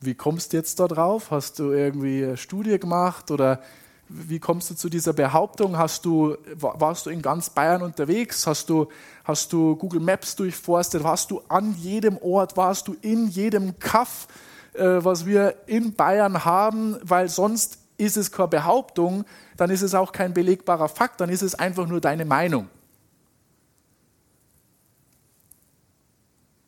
wie 0.00 0.14
kommst 0.14 0.52
du 0.52 0.56
jetzt 0.56 0.78
da 0.80 0.86
drauf? 0.86 1.30
Hast 1.30 1.58
du 1.58 1.72
irgendwie 1.72 2.24
eine 2.24 2.36
Studie 2.36 2.78
gemacht 2.78 3.30
oder 3.30 3.60
wie 4.08 4.38
kommst 4.38 4.70
du 4.70 4.74
zu 4.74 4.88
dieser 4.88 5.12
Behauptung? 5.12 5.76
Hast 5.76 6.04
du, 6.04 6.36
warst 6.56 7.06
du 7.06 7.10
in 7.10 7.20
ganz 7.20 7.50
Bayern 7.50 7.82
unterwegs? 7.82 8.46
Hast 8.46 8.70
du, 8.70 8.88
hast 9.24 9.52
du 9.52 9.76
Google 9.76 10.00
Maps 10.00 10.34
durchforstet? 10.36 11.02
Warst 11.02 11.30
du 11.30 11.42
an 11.48 11.74
jedem 11.76 12.16
Ort? 12.18 12.56
Warst 12.56 12.88
du 12.88 12.96
in 13.02 13.28
jedem 13.28 13.78
Kaff, 13.78 14.28
äh, 14.72 14.82
was 14.82 15.26
wir 15.26 15.56
in 15.66 15.92
Bayern 15.92 16.44
haben? 16.44 16.96
Weil 17.02 17.28
sonst 17.28 17.78
ist 17.98 18.16
es 18.16 18.32
keine 18.32 18.48
Behauptung, 18.48 19.24
dann 19.56 19.70
ist 19.70 19.82
es 19.82 19.94
auch 19.94 20.12
kein 20.12 20.32
belegbarer 20.32 20.88
Fakt, 20.88 21.20
dann 21.20 21.28
ist 21.28 21.42
es 21.42 21.54
einfach 21.56 21.86
nur 21.86 22.00
deine 22.00 22.24
Meinung. 22.24 22.68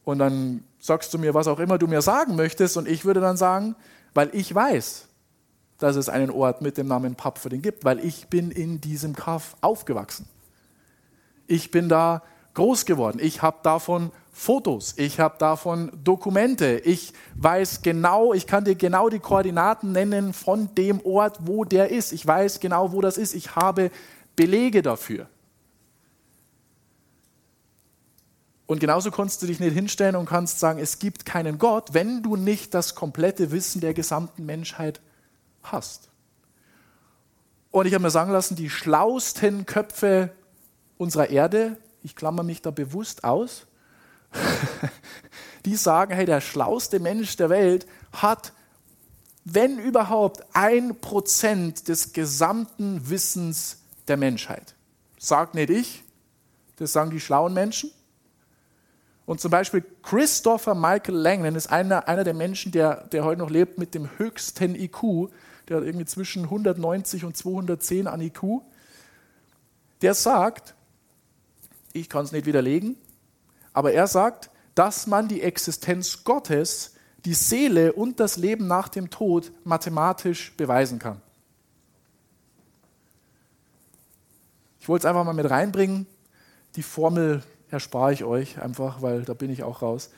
Und 0.05 0.19
dann 0.19 0.65
sagst 0.81 1.15
du 1.15 1.19
mir, 1.19 1.35
was 1.35 1.47
auch 1.47 1.61
immer 1.61 1.79
du 1.79 1.87
mir 1.87 2.03
sagen 2.03 2.35
möchtest. 2.35 2.77
Und 2.77 2.89
ich 2.89 3.05
würde 3.05 3.21
dann 3.21 3.37
sagen, 3.37 3.77
weil 4.15 4.31
ich 4.33 4.53
weiß, 4.53 5.07
dass 5.79 5.97
es 5.97 6.09
einen 6.09 6.31
Ort 6.31 6.63
mit 6.63 6.77
dem 6.77 6.89
Namen 6.89 7.15
Papferding 7.15 7.63
gibt, 7.63 7.85
weil 7.85 8.05
ich 8.05 8.29
bin 8.29 8.51
in 8.51 8.81
diesem 8.81 9.15
Kaff 9.15 9.57
aufgewachsen. 9.61 10.27
Ich 11.47 11.71
bin 11.71 11.89
da 11.89 12.23
groß 12.55 12.85
geworden. 12.85 13.19
Ich 13.21 13.43
habe 13.43 13.59
davon 13.63 14.11
Fotos, 14.33 14.95
ich 14.97 15.21
habe 15.21 15.37
davon 15.39 15.91
Dokumente. 16.03 16.81
Ich 16.85 17.13
weiß 17.35 17.83
genau, 17.83 18.33
ich 18.33 18.47
kann 18.47 18.65
dir 18.65 18.75
genau 18.75 19.09
die 19.09 19.19
Koordinaten 19.19 19.93
nennen 19.93 20.33
von 20.33 20.75
dem 20.75 21.05
Ort, 21.05 21.39
wo 21.43 21.65
der 21.65 21.91
ist. 21.91 22.13
Ich 22.13 22.27
weiß 22.27 22.61
genau, 22.61 22.93
wo 22.93 23.01
das 23.01 23.19
ist. 23.19 23.35
Ich 23.35 23.57
habe 23.57 23.91
Belege 24.37 24.83
dafür. 24.83 25.27
Und 28.71 28.79
genauso 28.79 29.11
kannst 29.11 29.43
du 29.43 29.49
dich 29.49 29.59
nicht 29.59 29.75
hinstellen 29.75 30.15
und 30.15 30.27
kannst 30.27 30.61
sagen, 30.61 30.79
es 30.79 31.01
gibt 31.01 31.27
keinen 31.27 31.59
Gott, 31.59 31.93
wenn 31.93 32.23
du 32.23 32.37
nicht 32.37 32.73
das 32.73 32.95
komplette 32.95 33.51
Wissen 33.51 33.81
der 33.81 33.95
gesamten 33.95 34.47
Menschheit 34.47 35.01
hast. 35.65 36.09
Und 37.73 37.87
ich 37.87 37.95
habe 37.95 38.03
mir 38.03 38.13
sagen 38.13 38.31
lassen, 38.31 38.55
die 38.55 38.71
schlausten 38.71 39.67
Köpfe 39.67 40.31
unserer 40.99 41.31
Erde, 41.31 41.79
ich 42.05 42.15
klammer 42.15 42.45
mich 42.45 42.63
da 42.63 42.71
bewusst 42.71 43.25
aus, 43.25 43.67
die 45.65 45.75
sagen, 45.75 46.15
hey, 46.15 46.25
der 46.25 46.41
schlauste 46.41 47.01
Mensch 47.01 47.37
der 47.37 47.51
Welt 47.51 47.89
hat, 48.13 48.53
wenn 49.45 49.81
überhaupt, 49.81 50.45
ein 50.53 51.01
Prozent 51.01 51.89
des 51.89 52.13
gesamten 52.13 53.11
Wissens 53.11 53.79
der 54.07 54.17
Menschheit. 54.17 54.77
Sagt 55.19 55.57
nicht 55.57 55.71
ich, 55.71 56.05
das 56.77 56.93
sagen 56.93 57.11
die 57.11 57.19
schlauen 57.19 57.53
Menschen. 57.53 57.91
Und 59.31 59.41
zum 59.41 59.53
Beispiel 59.53 59.85
Christopher 60.03 60.75
Michael 60.75 61.15
Langland 61.15 61.57
ist 61.57 61.71
einer, 61.71 62.09
einer 62.09 62.25
der 62.25 62.35
Menschen, 62.35 62.73
der, 62.73 63.07
der 63.11 63.25
heute 63.25 63.39
noch 63.39 63.49
lebt 63.49 63.79
mit 63.79 63.95
dem 63.95 64.19
höchsten 64.19 64.75
IQ. 64.75 65.31
Der 65.69 65.77
hat 65.77 65.85
irgendwie 65.85 66.05
zwischen 66.05 66.43
190 66.43 67.25
und 67.25 67.37
210 67.37 68.09
an 68.09 68.21
IQ. 68.21 68.43
Der 70.03 70.15
sagt, 70.15 70.75
ich 71.93 72.09
kann 72.09 72.25
es 72.25 72.33
nicht 72.33 72.45
widerlegen, 72.45 72.97
aber 73.73 73.93
er 73.93 74.09
sagt, 74.09 74.51
dass 74.75 75.07
man 75.07 75.29
die 75.29 75.43
Existenz 75.43 76.25
Gottes, 76.25 76.97
die 77.25 77.35
Seele 77.35 77.93
und 77.93 78.19
das 78.19 78.37
Leben 78.37 78.67
nach 78.67 78.89
dem 78.89 79.11
Tod 79.11 79.53
mathematisch 79.63 80.57
beweisen 80.57 80.99
kann. 80.99 81.23
Ich 84.81 84.89
wollte 84.89 85.07
es 85.07 85.09
einfach 85.09 85.23
mal 85.23 85.35
mit 85.35 85.49
reinbringen. 85.49 86.09
Die 86.75 86.83
Formel 86.83 87.45
erspare 87.73 88.13
ich 88.13 88.25
euch 88.25 88.61
einfach, 88.61 89.03
weil 89.03 89.23
da 89.23 89.35
bin 89.35 89.51
ich 89.51 89.63
auch 89.63 89.83
raus. 89.83 90.11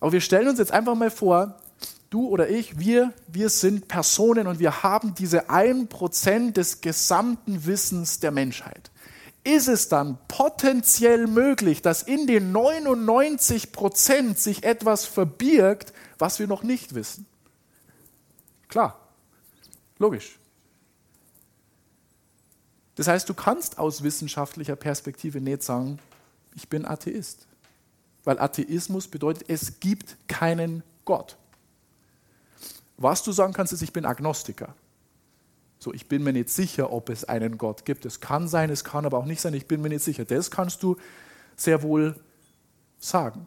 Aber 0.00 0.12
wir 0.12 0.20
stellen 0.20 0.48
uns 0.48 0.58
jetzt 0.58 0.72
einfach 0.72 0.94
mal 0.94 1.10
vor, 1.10 1.56
du 2.10 2.28
oder 2.28 2.48
ich, 2.48 2.78
wir, 2.78 3.12
wir 3.26 3.50
sind 3.50 3.88
Personen 3.88 4.46
und 4.46 4.58
wir 4.58 4.82
haben 4.82 5.14
diese 5.14 5.50
1% 5.50 6.52
des 6.52 6.80
gesamten 6.80 7.66
Wissens 7.66 8.20
der 8.20 8.30
Menschheit. 8.30 8.90
Ist 9.44 9.68
es 9.68 9.88
dann 9.88 10.18
potenziell 10.28 11.26
möglich, 11.26 11.80
dass 11.80 12.02
in 12.02 12.26
den 12.26 12.54
99% 12.54 14.36
sich 14.36 14.64
etwas 14.64 15.04
verbirgt, 15.06 15.92
was 16.18 16.38
wir 16.38 16.46
noch 16.46 16.62
nicht 16.62 16.94
wissen? 16.94 17.26
Klar, 18.68 18.98
logisch. 19.98 20.38
Das 22.96 23.06
heißt, 23.06 23.28
du 23.28 23.34
kannst 23.34 23.78
aus 23.78 24.02
wissenschaftlicher 24.02 24.76
Perspektive 24.76 25.40
nicht 25.40 25.62
sagen, 25.62 26.00
ich 26.58 26.68
bin 26.68 26.84
Atheist. 26.84 27.46
Weil 28.24 28.40
Atheismus 28.40 29.06
bedeutet, 29.06 29.44
es 29.48 29.78
gibt 29.78 30.16
keinen 30.26 30.82
Gott. 31.04 31.36
Was 32.96 33.22
du 33.22 33.30
sagen 33.30 33.52
kannst, 33.52 33.72
ist, 33.72 33.82
ich 33.82 33.92
bin 33.92 34.04
Agnostiker. 34.04 34.74
So, 35.78 35.94
ich 35.94 36.08
bin 36.08 36.24
mir 36.24 36.32
nicht 36.32 36.50
sicher, 36.50 36.92
ob 36.92 37.10
es 37.10 37.24
einen 37.24 37.58
Gott 37.58 37.84
gibt. 37.84 38.04
Es 38.04 38.20
kann 38.20 38.48
sein, 38.48 38.70
es 38.70 38.82
kann 38.82 39.06
aber 39.06 39.18
auch 39.18 39.24
nicht 39.24 39.40
sein, 39.40 39.54
ich 39.54 39.68
bin 39.68 39.80
mir 39.80 39.88
nicht 39.88 40.02
sicher. 40.02 40.24
Das 40.24 40.50
kannst 40.50 40.82
du 40.82 40.96
sehr 41.56 41.84
wohl 41.84 42.16
sagen. 42.98 43.46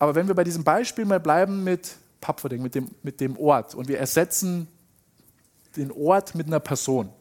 Aber 0.00 0.16
wenn 0.16 0.26
wir 0.26 0.34
bei 0.34 0.44
diesem 0.44 0.64
Beispiel 0.64 1.04
mal 1.04 1.20
bleiben 1.20 1.62
mit 1.64 1.96
Papferding, 2.24 2.62
mit 2.62 2.74
dem, 2.74 2.90
mit 3.02 3.20
dem 3.20 3.36
Ort 3.36 3.74
und 3.74 3.86
wir 3.86 3.98
ersetzen 3.98 4.66
den 5.76 5.92
Ort 5.92 6.34
mit 6.34 6.46
einer 6.46 6.58
Person. 6.58 7.12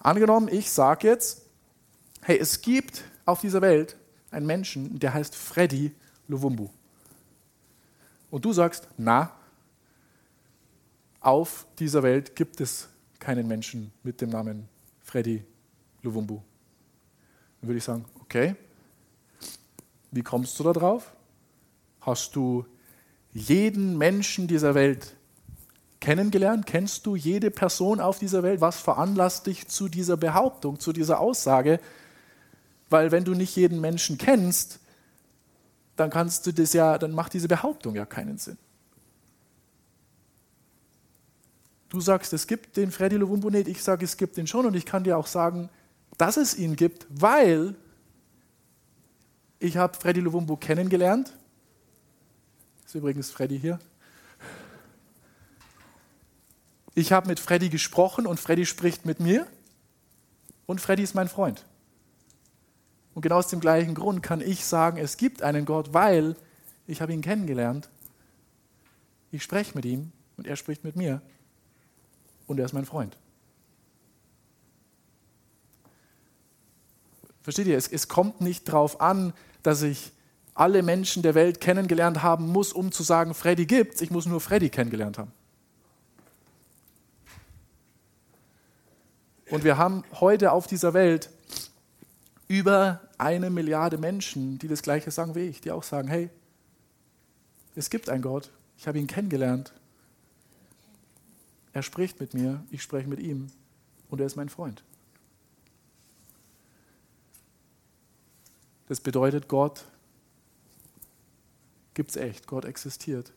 Angenommen, 0.00 0.48
ich 0.48 0.72
sage 0.72 1.06
jetzt, 1.06 1.42
hey, 2.22 2.36
es 2.36 2.60
gibt 2.60 3.04
auf 3.24 3.40
dieser 3.40 3.60
Welt 3.62 3.96
einen 4.32 4.44
Menschen, 4.44 4.98
der 4.98 5.14
heißt 5.14 5.36
Freddy 5.36 5.94
Luvumbu. 6.26 6.68
Und 8.32 8.44
du 8.44 8.52
sagst, 8.52 8.88
na, 8.96 9.32
auf 11.20 11.64
dieser 11.78 12.02
Welt 12.02 12.34
gibt 12.34 12.60
es 12.60 12.88
keinen 13.20 13.46
Menschen 13.46 13.92
mit 14.02 14.20
dem 14.20 14.30
Namen 14.30 14.68
Freddy 15.04 15.44
Luvumbu. 16.02 16.40
Dann 17.60 17.68
würde 17.68 17.78
ich 17.78 17.84
sagen, 17.84 18.04
okay, 18.20 18.56
wie 20.10 20.22
kommst 20.22 20.58
du 20.58 20.64
da 20.64 20.72
drauf? 20.72 21.12
Hast 22.00 22.34
du 22.34 22.66
jeden 23.32 23.98
Menschen 23.98 24.48
dieser 24.48 24.74
Welt 24.74 25.14
kennengelernt? 26.00 26.66
Kennst 26.66 27.06
du 27.06 27.16
jede 27.16 27.50
Person 27.50 28.00
auf 28.00 28.18
dieser 28.18 28.42
Welt? 28.42 28.60
Was 28.60 28.80
veranlasst 28.80 29.46
dich 29.46 29.68
zu 29.68 29.88
dieser 29.88 30.16
Behauptung, 30.16 30.80
zu 30.80 30.92
dieser 30.92 31.20
Aussage? 31.20 31.80
Weil 32.90 33.12
wenn 33.12 33.24
du 33.24 33.34
nicht 33.34 33.54
jeden 33.56 33.80
Menschen 33.80 34.18
kennst, 34.18 34.80
dann 35.96 36.10
kannst 36.10 36.46
du 36.46 36.52
das 36.52 36.72
ja, 36.72 36.96
dann 36.98 37.12
macht 37.12 37.34
diese 37.34 37.48
Behauptung 37.48 37.94
ja 37.94 38.06
keinen 38.06 38.38
Sinn. 38.38 38.56
Du 41.88 42.00
sagst, 42.00 42.32
es 42.32 42.46
gibt 42.46 42.76
den 42.76 42.90
Freddy 42.90 43.16
Lovumbo 43.16 43.50
nicht, 43.50 43.66
ich 43.66 43.82
sage, 43.82 44.04
es 44.04 44.16
gibt 44.16 44.36
ihn 44.36 44.46
schon 44.46 44.66
und 44.66 44.74
ich 44.74 44.84
kann 44.84 45.04
dir 45.04 45.16
auch 45.16 45.26
sagen, 45.26 45.70
dass 46.18 46.36
es 46.36 46.56
ihn 46.56 46.76
gibt, 46.76 47.06
weil 47.08 47.74
ich 49.58 49.76
habe 49.76 49.98
Freddy 49.98 50.20
Lovumbo 50.20 50.56
kennengelernt. 50.56 51.32
Ist 52.88 52.94
übrigens 52.94 53.30
Freddy 53.30 53.60
hier. 53.60 53.78
Ich 56.94 57.12
habe 57.12 57.28
mit 57.28 57.38
Freddy 57.38 57.68
gesprochen 57.68 58.26
und 58.26 58.40
Freddy 58.40 58.64
spricht 58.64 59.04
mit 59.04 59.20
mir 59.20 59.46
und 60.64 60.80
Freddy 60.80 61.02
ist 61.02 61.14
mein 61.14 61.28
Freund. 61.28 61.66
Und 63.14 63.20
genau 63.20 63.36
aus 63.36 63.48
dem 63.48 63.60
gleichen 63.60 63.94
Grund 63.94 64.22
kann 64.22 64.40
ich 64.40 64.64
sagen, 64.64 64.96
es 64.96 65.18
gibt 65.18 65.42
einen 65.42 65.66
Gott, 65.66 65.92
weil 65.92 66.34
ich 66.86 67.02
habe 67.02 67.12
ihn 67.12 67.20
kennengelernt. 67.20 67.90
Ich 69.32 69.42
spreche 69.42 69.74
mit 69.74 69.84
ihm 69.84 70.10
und 70.38 70.46
er 70.46 70.56
spricht 70.56 70.82
mit 70.82 70.96
mir 70.96 71.20
und 72.46 72.58
er 72.58 72.64
ist 72.64 72.72
mein 72.72 72.86
Freund. 72.86 73.18
Versteht 77.42 77.66
ihr? 77.66 77.76
Es, 77.76 77.86
es 77.86 78.08
kommt 78.08 78.40
nicht 78.40 78.66
darauf 78.66 79.02
an, 79.02 79.34
dass 79.62 79.82
ich 79.82 80.10
alle 80.58 80.82
Menschen 80.82 81.22
der 81.22 81.34
Welt 81.34 81.60
kennengelernt 81.60 82.22
haben 82.22 82.48
muss, 82.48 82.72
um 82.72 82.90
zu 82.90 83.02
sagen, 83.02 83.32
Freddy 83.32 83.66
gibt's. 83.66 84.00
Ich 84.00 84.10
muss 84.10 84.26
nur 84.26 84.40
Freddy 84.40 84.70
kennengelernt 84.70 85.18
haben. 85.18 85.32
Und 89.50 89.64
wir 89.64 89.78
haben 89.78 90.04
heute 90.20 90.52
auf 90.52 90.66
dieser 90.66 90.94
Welt 90.94 91.30
über 92.48 93.00
eine 93.18 93.50
Milliarde 93.50 93.98
Menschen, 93.98 94.58
die 94.58 94.68
das 94.68 94.82
Gleiche 94.82 95.10
sagen 95.10 95.34
wie 95.34 95.46
ich, 95.46 95.60
die 95.60 95.70
auch 95.70 95.82
sagen, 95.82 96.08
hey, 96.08 96.28
es 97.74 97.88
gibt 97.88 98.08
einen 98.08 98.22
Gott, 98.22 98.50
ich 98.76 98.88
habe 98.88 98.98
ihn 98.98 99.06
kennengelernt, 99.06 99.72
er 101.72 101.82
spricht 101.82 102.20
mit 102.20 102.34
mir, 102.34 102.64
ich 102.70 102.82
spreche 102.82 103.08
mit 103.08 103.20
ihm 103.20 103.46
und 104.10 104.20
er 104.20 104.26
ist 104.26 104.36
mein 104.36 104.48
Freund. 104.48 104.82
Das 108.88 109.00
bedeutet, 109.00 109.48
Gott 109.48 109.84
gibt 111.98 112.10
es 112.10 112.16
echt, 112.16 112.46
Gott 112.46 112.64
existiert. 112.64 113.32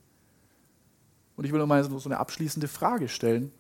Und 1.36 1.46
ich 1.46 1.52
will 1.52 1.58
noch 1.58 1.66
mal 1.66 1.84
so 1.84 2.00
eine 2.06 2.20
abschließende 2.20 2.68
Frage 2.68 3.10
stellen. 3.10 3.52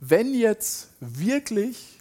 Wenn 0.00 0.32
jetzt 0.32 0.88
wirklich 1.00 2.00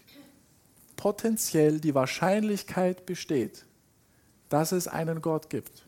potenziell 0.96 1.82
die 1.82 1.94
Wahrscheinlichkeit 1.94 3.06
besteht, 3.06 3.66
dass 4.48 4.72
es 4.72 4.88
einen 4.88 5.22
Gott 5.22 5.50
gibt. 5.50 5.86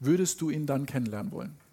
Würdest 0.00 0.40
du 0.40 0.48
ihn 0.48 0.64
dann 0.64 0.86
kennenlernen 0.86 1.32
wollen? 1.32 1.65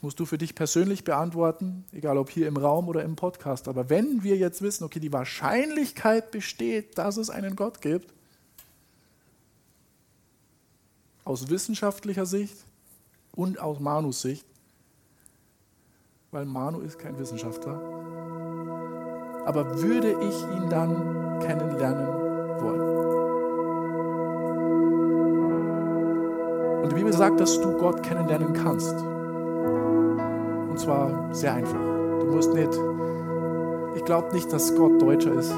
Das 0.00 0.02
musst 0.02 0.18
du 0.18 0.24
für 0.24 0.38
dich 0.38 0.54
persönlich 0.54 1.04
beantworten, 1.04 1.84
egal 1.92 2.16
ob 2.16 2.30
hier 2.30 2.48
im 2.48 2.56
Raum 2.56 2.88
oder 2.88 3.04
im 3.04 3.16
Podcast. 3.16 3.68
Aber 3.68 3.90
wenn 3.90 4.22
wir 4.22 4.38
jetzt 4.38 4.62
wissen, 4.62 4.82
okay, 4.84 4.98
die 4.98 5.12
Wahrscheinlichkeit 5.12 6.30
besteht, 6.30 6.96
dass 6.96 7.18
es 7.18 7.28
einen 7.28 7.54
Gott 7.54 7.82
gibt, 7.82 8.14
aus 11.24 11.50
wissenschaftlicher 11.50 12.24
Sicht, 12.24 12.56
und 13.34 13.60
aus 13.60 13.78
Manus 13.78 14.22
Sicht, 14.22 14.46
weil 16.30 16.46
Manu 16.46 16.80
ist 16.80 16.98
kein 16.98 17.18
Wissenschaftler. 17.18 17.78
Aber 19.44 19.82
würde 19.82 20.12
ich 20.12 20.42
ihn 20.56 20.70
dann 20.70 21.40
kennenlernen 21.40 22.08
wollen? 22.62 22.90
Und 26.84 26.90
die 26.90 26.94
Bibel 26.94 27.12
sagt, 27.12 27.38
dass 27.38 27.60
du 27.60 27.76
Gott 27.76 28.02
kennenlernen 28.02 28.54
kannst. 28.54 29.09
Und 30.70 30.78
zwar 30.78 31.28
sehr 31.32 31.52
einfach. 31.52 31.80
Du 32.20 32.26
musst 32.26 32.54
nicht, 32.54 32.70
ich 33.96 34.04
glaube 34.04 34.32
nicht, 34.32 34.52
dass 34.52 34.74
Gott 34.76 35.02
Deutscher 35.02 35.32
ist, 35.34 35.52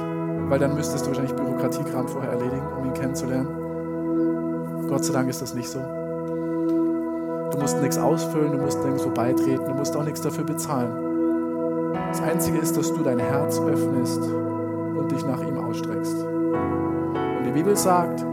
weil 0.48 0.58
dann 0.58 0.74
müsstest 0.74 1.04
du 1.04 1.08
wahrscheinlich 1.08 1.34
Bürokratiekram 1.34 2.08
vorher 2.08 2.32
erledigen, 2.32 2.66
um 2.78 2.86
ihn 2.86 2.94
kennenzulernen. 2.94 4.86
Gott 4.88 5.04
sei 5.04 5.12
Dank 5.12 5.28
ist 5.28 5.42
das 5.42 5.54
nicht 5.54 5.68
so. 5.68 5.78
Du 5.80 7.58
musst 7.58 7.80
nichts 7.82 7.98
ausfüllen, 7.98 8.52
du 8.52 8.58
musst 8.58 8.82
nirgendwo 8.82 9.10
beitreten, 9.10 9.64
du 9.66 9.74
musst 9.74 9.94
auch 9.96 10.04
nichts 10.04 10.22
dafür 10.22 10.44
bezahlen. 10.44 11.92
Das 12.08 12.22
Einzige 12.22 12.58
ist, 12.58 12.76
dass 12.76 12.92
du 12.92 13.02
dein 13.02 13.18
Herz 13.18 13.60
öffnest 13.60 14.22
und 14.22 15.12
dich 15.12 15.24
nach 15.26 15.42
ihm 15.42 15.58
ausstreckst. 15.58 16.16
Und 16.22 17.44
die 17.46 17.52
Bibel 17.52 17.76
sagt, 17.76 18.24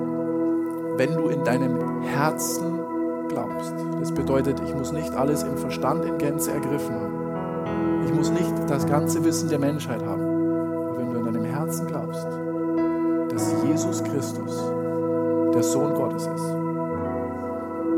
wenn 0.98 1.16
du 1.16 1.28
in 1.28 1.44
deinem 1.44 2.02
Herzen 2.02 2.79
glaubst, 3.30 3.74
das 4.00 4.12
bedeutet, 4.12 4.62
ich 4.66 4.76
muss 4.76 4.92
nicht 4.92 5.14
alles 5.16 5.44
im 5.44 5.58
Verstand 5.58 6.04
in 6.04 6.18
Gänze 6.18 6.52
ergriffen 6.52 6.96
haben. 6.96 8.04
Ich 8.06 8.14
muss 8.14 8.32
nicht 8.32 8.54
das 8.68 8.86
ganze 8.86 9.24
Wissen 9.24 9.50
der 9.50 9.60
Menschheit 9.60 10.04
haben. 10.04 10.22
Aber 10.90 10.98
wenn 10.98 11.14
du 11.14 11.20
in 11.20 11.26
deinem 11.26 11.46
Herzen 11.46 11.88
glaubst, 11.88 12.28
dass 13.32 13.54
Jesus 13.64 14.04
Christus 14.04 14.72
der 15.54 15.64
Sohn 15.64 15.94
Gottes 15.94 16.28
ist, 16.28 16.56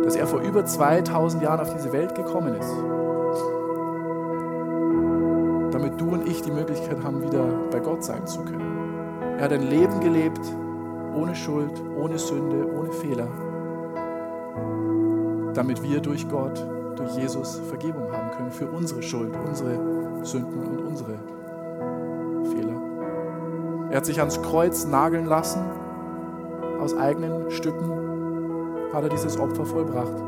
dass 0.06 0.16
er 0.16 0.28
vor 0.28 0.42
über 0.42 0.66
2000 0.66 1.42
Jahren 1.42 1.60
auf 1.62 1.74
diese 1.74 1.92
Welt 1.94 2.14
gekommen 2.16 2.56
ist, 2.56 2.74
damit 5.74 6.00
du 6.00 6.10
und 6.10 6.28
ich 6.28 6.42
die 6.42 6.52
Möglichkeit 6.52 7.04
haben, 7.04 7.24
wieder 7.24 7.46
bei 7.72 7.80
Gott 7.80 8.04
sein 8.04 8.28
zu 8.28 8.42
können. 8.42 9.38
Er 9.38 9.46
hat 9.46 9.54
ein 9.54 9.70
Leben 9.70 10.00
gelebt, 10.02 10.42
ohne 11.16 11.36
Schuld, 11.36 11.82
ohne 11.98 12.20
Sünde, 12.20 12.68
ohne 12.78 12.92
Fehler, 12.92 13.28
damit 15.54 15.84
wir 15.84 16.00
durch 16.00 16.28
Gott, 16.30 16.66
durch 16.96 17.16
Jesus 17.16 17.62
Vergebung 17.68 18.12
haben 18.12 18.32
können 18.32 18.52
für 18.52 18.68
unsere 18.68 19.02
Schuld, 19.02 19.34
unsere 19.48 20.26
Sünden 20.26 20.62
und 20.68 20.86
unsere 20.86 21.20
Fehler. 22.52 22.82
Er 23.90 23.98
hat 23.98 24.06
sich 24.06 24.20
ans 24.20 24.42
Kreuz 24.42 24.86
nageln 24.86 25.26
lassen. 25.26 25.62
Aus 26.80 26.96
eigenen 26.96 27.52
Stücken 27.52 27.92
hat 28.94 29.04
er 29.04 29.10
dieses 29.10 29.40
Opfer 29.40 29.66
vollbracht. 29.66 30.24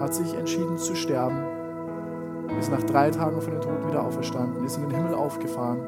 Hat 0.00 0.14
sich 0.14 0.34
entschieden 0.34 0.78
zu 0.78 0.94
sterben. 0.94 1.38
Ist 2.58 2.70
nach 2.70 2.82
drei 2.82 3.10
Tagen 3.10 3.40
von 3.40 3.52
den 3.52 3.60
Toten 3.60 3.88
wieder 3.88 4.04
auferstanden. 4.04 4.64
Ist 4.64 4.76
in 4.76 4.88
den 4.88 4.90
Himmel 4.90 5.14
aufgefahren. 5.14 5.80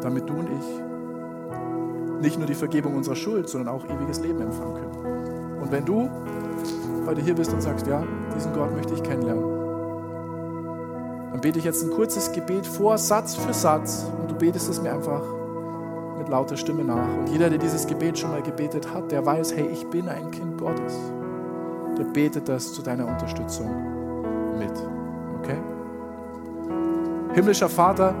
Damit 0.00 0.28
du 0.28 0.34
und 0.34 0.48
ich 0.50 0.87
nicht 2.20 2.38
nur 2.38 2.46
die 2.46 2.54
Vergebung 2.54 2.96
unserer 2.96 3.16
Schuld, 3.16 3.48
sondern 3.48 3.74
auch 3.74 3.84
ewiges 3.84 4.20
Leben 4.20 4.40
empfangen 4.40 4.74
können. 4.74 5.60
Und 5.60 5.72
wenn 5.72 5.84
du 5.84 6.08
heute 7.06 7.20
hier 7.20 7.34
bist 7.34 7.52
und 7.52 7.62
sagst, 7.62 7.86
ja, 7.86 8.02
diesen 8.36 8.52
Gott 8.52 8.74
möchte 8.74 8.94
ich 8.94 9.02
kennenlernen, 9.02 9.44
dann 11.32 11.40
bete 11.40 11.58
ich 11.58 11.64
jetzt 11.64 11.82
ein 11.84 11.90
kurzes 11.90 12.32
Gebet 12.32 12.66
vor, 12.66 12.98
Satz 12.98 13.34
für 13.34 13.54
Satz, 13.54 14.06
und 14.20 14.30
du 14.30 14.34
betest 14.34 14.68
es 14.68 14.82
mir 14.82 14.92
einfach 14.92 15.22
mit 16.18 16.28
lauter 16.28 16.56
Stimme 16.56 16.84
nach. 16.84 17.08
Und 17.18 17.28
jeder, 17.28 17.48
der 17.48 17.58
dieses 17.58 17.86
Gebet 17.86 18.18
schon 18.18 18.30
mal 18.30 18.42
gebetet 18.42 18.92
hat, 18.92 19.10
der 19.12 19.24
weiß, 19.24 19.54
hey, 19.54 19.68
ich 19.72 19.86
bin 19.88 20.08
ein 20.08 20.30
Kind 20.30 20.58
Gottes. 20.58 20.94
Der 21.96 22.04
betet 22.04 22.48
das 22.48 22.72
zu 22.72 22.82
deiner 22.82 23.06
Unterstützung 23.06 23.70
mit. 24.58 24.72
Okay? 25.38 25.58
Himmlischer 27.34 27.68
Vater, 27.68 28.14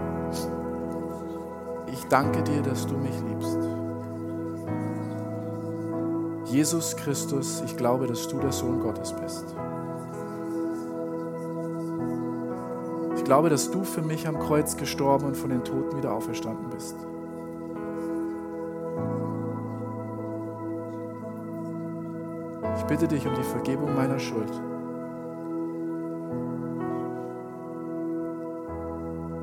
ich 1.92 2.04
danke 2.06 2.42
dir, 2.42 2.62
dass 2.62 2.86
du 2.86 2.94
mich 2.96 3.20
liebst. 3.28 3.77
Jesus 6.50 6.96
Christus, 6.96 7.62
ich 7.66 7.76
glaube, 7.76 8.06
dass 8.06 8.26
du 8.26 8.38
der 8.38 8.52
Sohn 8.52 8.80
Gottes 8.80 9.12
bist. 9.12 9.54
Ich 13.16 13.24
glaube, 13.24 13.50
dass 13.50 13.70
du 13.70 13.84
für 13.84 14.00
mich 14.00 14.26
am 14.26 14.38
Kreuz 14.38 14.78
gestorben 14.78 15.26
und 15.26 15.36
von 15.36 15.50
den 15.50 15.62
Toten 15.62 15.98
wieder 15.98 16.14
auferstanden 16.14 16.70
bist. 16.70 16.96
Ich 22.78 22.84
bitte 22.84 23.06
dich 23.08 23.26
um 23.26 23.34
die 23.34 23.42
Vergebung 23.42 23.94
meiner 23.94 24.18
Schuld. 24.18 24.50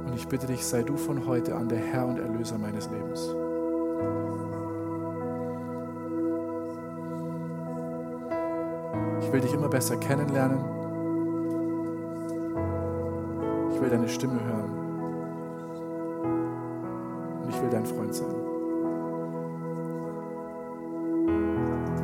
Und 0.08 0.15
ich 0.15 0.28
bitte 0.28 0.48
dich, 0.48 0.65
sei 0.65 0.82
du 0.82 0.98
von 0.98 1.28
heute 1.28 1.54
an 1.54 1.70
der 1.70 1.78
Herr 1.78 2.08
und 2.08 2.18
Erlöser 2.18 2.58
meines 2.58 2.89
Lebens. 2.89 3.36
Will 9.36 9.41
dich 9.41 9.54
immer 9.54 9.67
besser 9.67 9.98
kennenlernen. 9.98 10.60
Ich 13.74 13.82
will 13.82 13.89
deine 13.89 14.08
Stimme 14.08 14.39
hören. 14.41 14.71
Und 17.43 17.50
ich 17.50 17.62
will 17.62 17.69
dein 17.69 17.86
Freund 17.86 18.15
sein. 18.15 18.34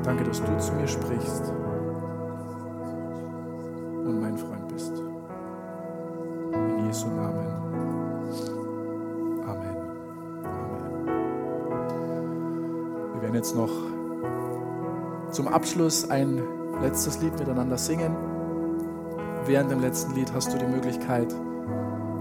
Danke, 0.04 0.26
dass 0.26 0.44
du 0.44 0.58
zu 0.58 0.74
mir 0.74 0.88
sprichst 0.90 1.54
und 4.04 4.20
mein 4.20 4.38
Freund 4.38 4.68
bist. 4.68 4.92
In 6.52 6.86
Jesu 6.86 7.08
Namen. 7.08 7.48
Amen. 9.48 9.78
Amen. 10.44 11.06
Wir 13.14 13.22
werden 13.22 13.36
jetzt 13.36 13.56
noch 13.56 13.72
zum 15.32 15.48
Abschluss 15.48 16.10
ein 16.10 16.61
letztes 16.82 17.22
Lied 17.22 17.38
miteinander 17.40 17.78
singen. 17.78 18.16
Während 19.46 19.72
dem 19.72 19.80
letzten 19.80 20.14
Lied 20.14 20.32
hast 20.34 20.54
du 20.54 20.58
die 20.58 20.66
Möglichkeit, 20.66 21.34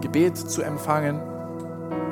Gebet 0.00 0.36
zu 0.36 0.62
empfangen. 0.62 1.20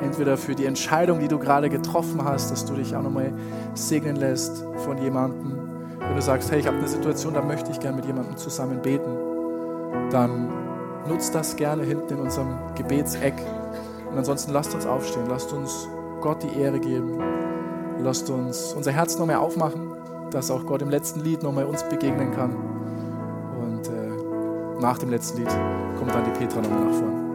Entweder 0.03 0.37
für 0.37 0.55
die 0.55 0.65
Entscheidung, 0.65 1.19
die 1.19 1.27
du 1.27 1.39
gerade 1.39 1.69
getroffen 1.69 2.23
hast, 2.23 2.51
dass 2.51 2.65
du 2.65 2.73
dich 2.73 2.95
auch 2.95 3.01
nochmal 3.01 3.33
segnen 3.73 4.15
lässt 4.15 4.63
von 4.77 4.97
jemandem. 4.97 5.57
Wenn 5.99 6.15
du 6.15 6.21
sagst, 6.21 6.51
hey, 6.51 6.59
ich 6.59 6.67
habe 6.67 6.77
eine 6.77 6.87
Situation, 6.87 7.33
da 7.33 7.41
möchte 7.41 7.71
ich 7.71 7.79
gerne 7.79 7.97
mit 7.97 8.05
jemandem 8.05 8.37
zusammen 8.37 8.81
beten, 8.81 9.17
dann 10.11 10.49
nutzt 11.07 11.35
das 11.35 11.55
gerne 11.55 11.83
hinten 11.83 12.13
in 12.13 12.19
unserem 12.19 12.55
Gebetseck. 12.75 13.33
Und 14.09 14.17
ansonsten 14.17 14.51
lasst 14.51 14.73
uns 14.73 14.85
aufstehen, 14.85 15.25
lasst 15.27 15.51
uns 15.53 15.87
Gott 16.21 16.43
die 16.43 16.59
Ehre 16.59 16.79
geben. 16.79 17.19
Lasst 18.01 18.29
uns 18.29 18.73
unser 18.73 18.91
Herz 18.91 19.17
nochmal 19.17 19.37
aufmachen 19.37 19.89
dass 20.31 20.51
auch 20.51 20.65
Gott 20.65 20.81
im 20.81 20.89
letzten 20.89 21.21
Lied 21.21 21.43
nochmal 21.43 21.65
uns 21.65 21.83
begegnen 21.83 22.31
kann. 22.31 22.55
Und 23.59 23.87
äh, 23.87 24.81
nach 24.81 24.97
dem 24.97 25.09
letzten 25.09 25.39
Lied 25.39 25.49
kommt 25.97 26.13
dann 26.13 26.23
die 26.25 26.31
Petra 26.31 26.61
nochmal 26.61 26.85
nach 26.85 26.93
vorne. 26.93 27.29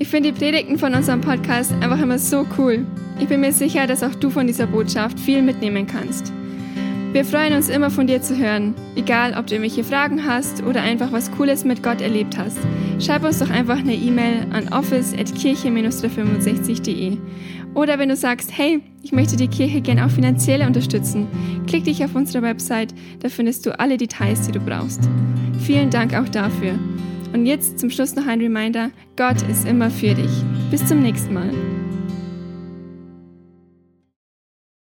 Ich 0.00 0.10
finde 0.10 0.32
die 0.32 0.38
Predigten 0.38 0.78
von 0.78 0.94
unserem 0.94 1.20
Podcast 1.20 1.72
einfach 1.82 2.00
immer 2.00 2.18
so 2.18 2.46
cool. 2.56 2.86
Ich 3.20 3.28
bin 3.28 3.42
mir 3.42 3.52
sicher, 3.52 3.86
dass 3.86 4.02
auch 4.02 4.14
du 4.14 4.30
von 4.30 4.46
dieser 4.46 4.66
Botschaft 4.66 5.20
viel 5.20 5.42
mitnehmen 5.42 5.86
kannst. 5.86 6.32
Wir 7.12 7.24
freuen 7.24 7.54
uns 7.54 7.68
immer 7.70 7.90
von 7.90 8.06
dir 8.06 8.20
zu 8.20 8.36
hören, 8.36 8.74
egal 8.94 9.34
ob 9.38 9.46
du 9.46 9.54
irgendwelche 9.54 9.82
Fragen 9.82 10.26
hast 10.26 10.62
oder 10.62 10.82
einfach 10.82 11.10
was 11.10 11.32
Cooles 11.32 11.64
mit 11.64 11.82
Gott 11.82 12.02
erlebt 12.02 12.36
hast. 12.36 12.58
Schreib 13.00 13.24
uns 13.24 13.38
doch 13.38 13.48
einfach 13.48 13.78
eine 13.78 13.94
E-Mail 13.94 14.46
an 14.50 14.68
office.kirche-365.de. 14.68 17.16
Oder 17.74 17.98
wenn 17.98 18.10
du 18.10 18.16
sagst, 18.16 18.50
hey, 18.56 18.82
ich 19.02 19.12
möchte 19.12 19.36
die 19.36 19.48
Kirche 19.48 19.80
gern 19.80 20.00
auch 20.00 20.10
finanziell 20.10 20.60
unterstützen, 20.66 21.28
klick 21.66 21.84
dich 21.84 22.04
auf 22.04 22.14
unsere 22.14 22.42
Website, 22.42 22.92
da 23.20 23.30
findest 23.30 23.64
du 23.64 23.78
alle 23.78 23.96
Details, 23.96 24.42
die 24.42 24.52
du 24.52 24.60
brauchst. 24.60 25.08
Vielen 25.60 25.88
Dank 25.88 26.14
auch 26.14 26.28
dafür. 26.28 26.74
Und 27.32 27.46
jetzt 27.46 27.78
zum 27.78 27.88
Schluss 27.90 28.16
noch 28.16 28.26
ein 28.26 28.40
Reminder, 28.40 28.90
Gott 29.16 29.40
ist 29.50 29.66
immer 29.66 29.90
für 29.90 30.12
dich. 30.14 30.42
Bis 30.70 30.84
zum 30.84 31.00
nächsten 31.00 31.32
Mal. 31.32 31.54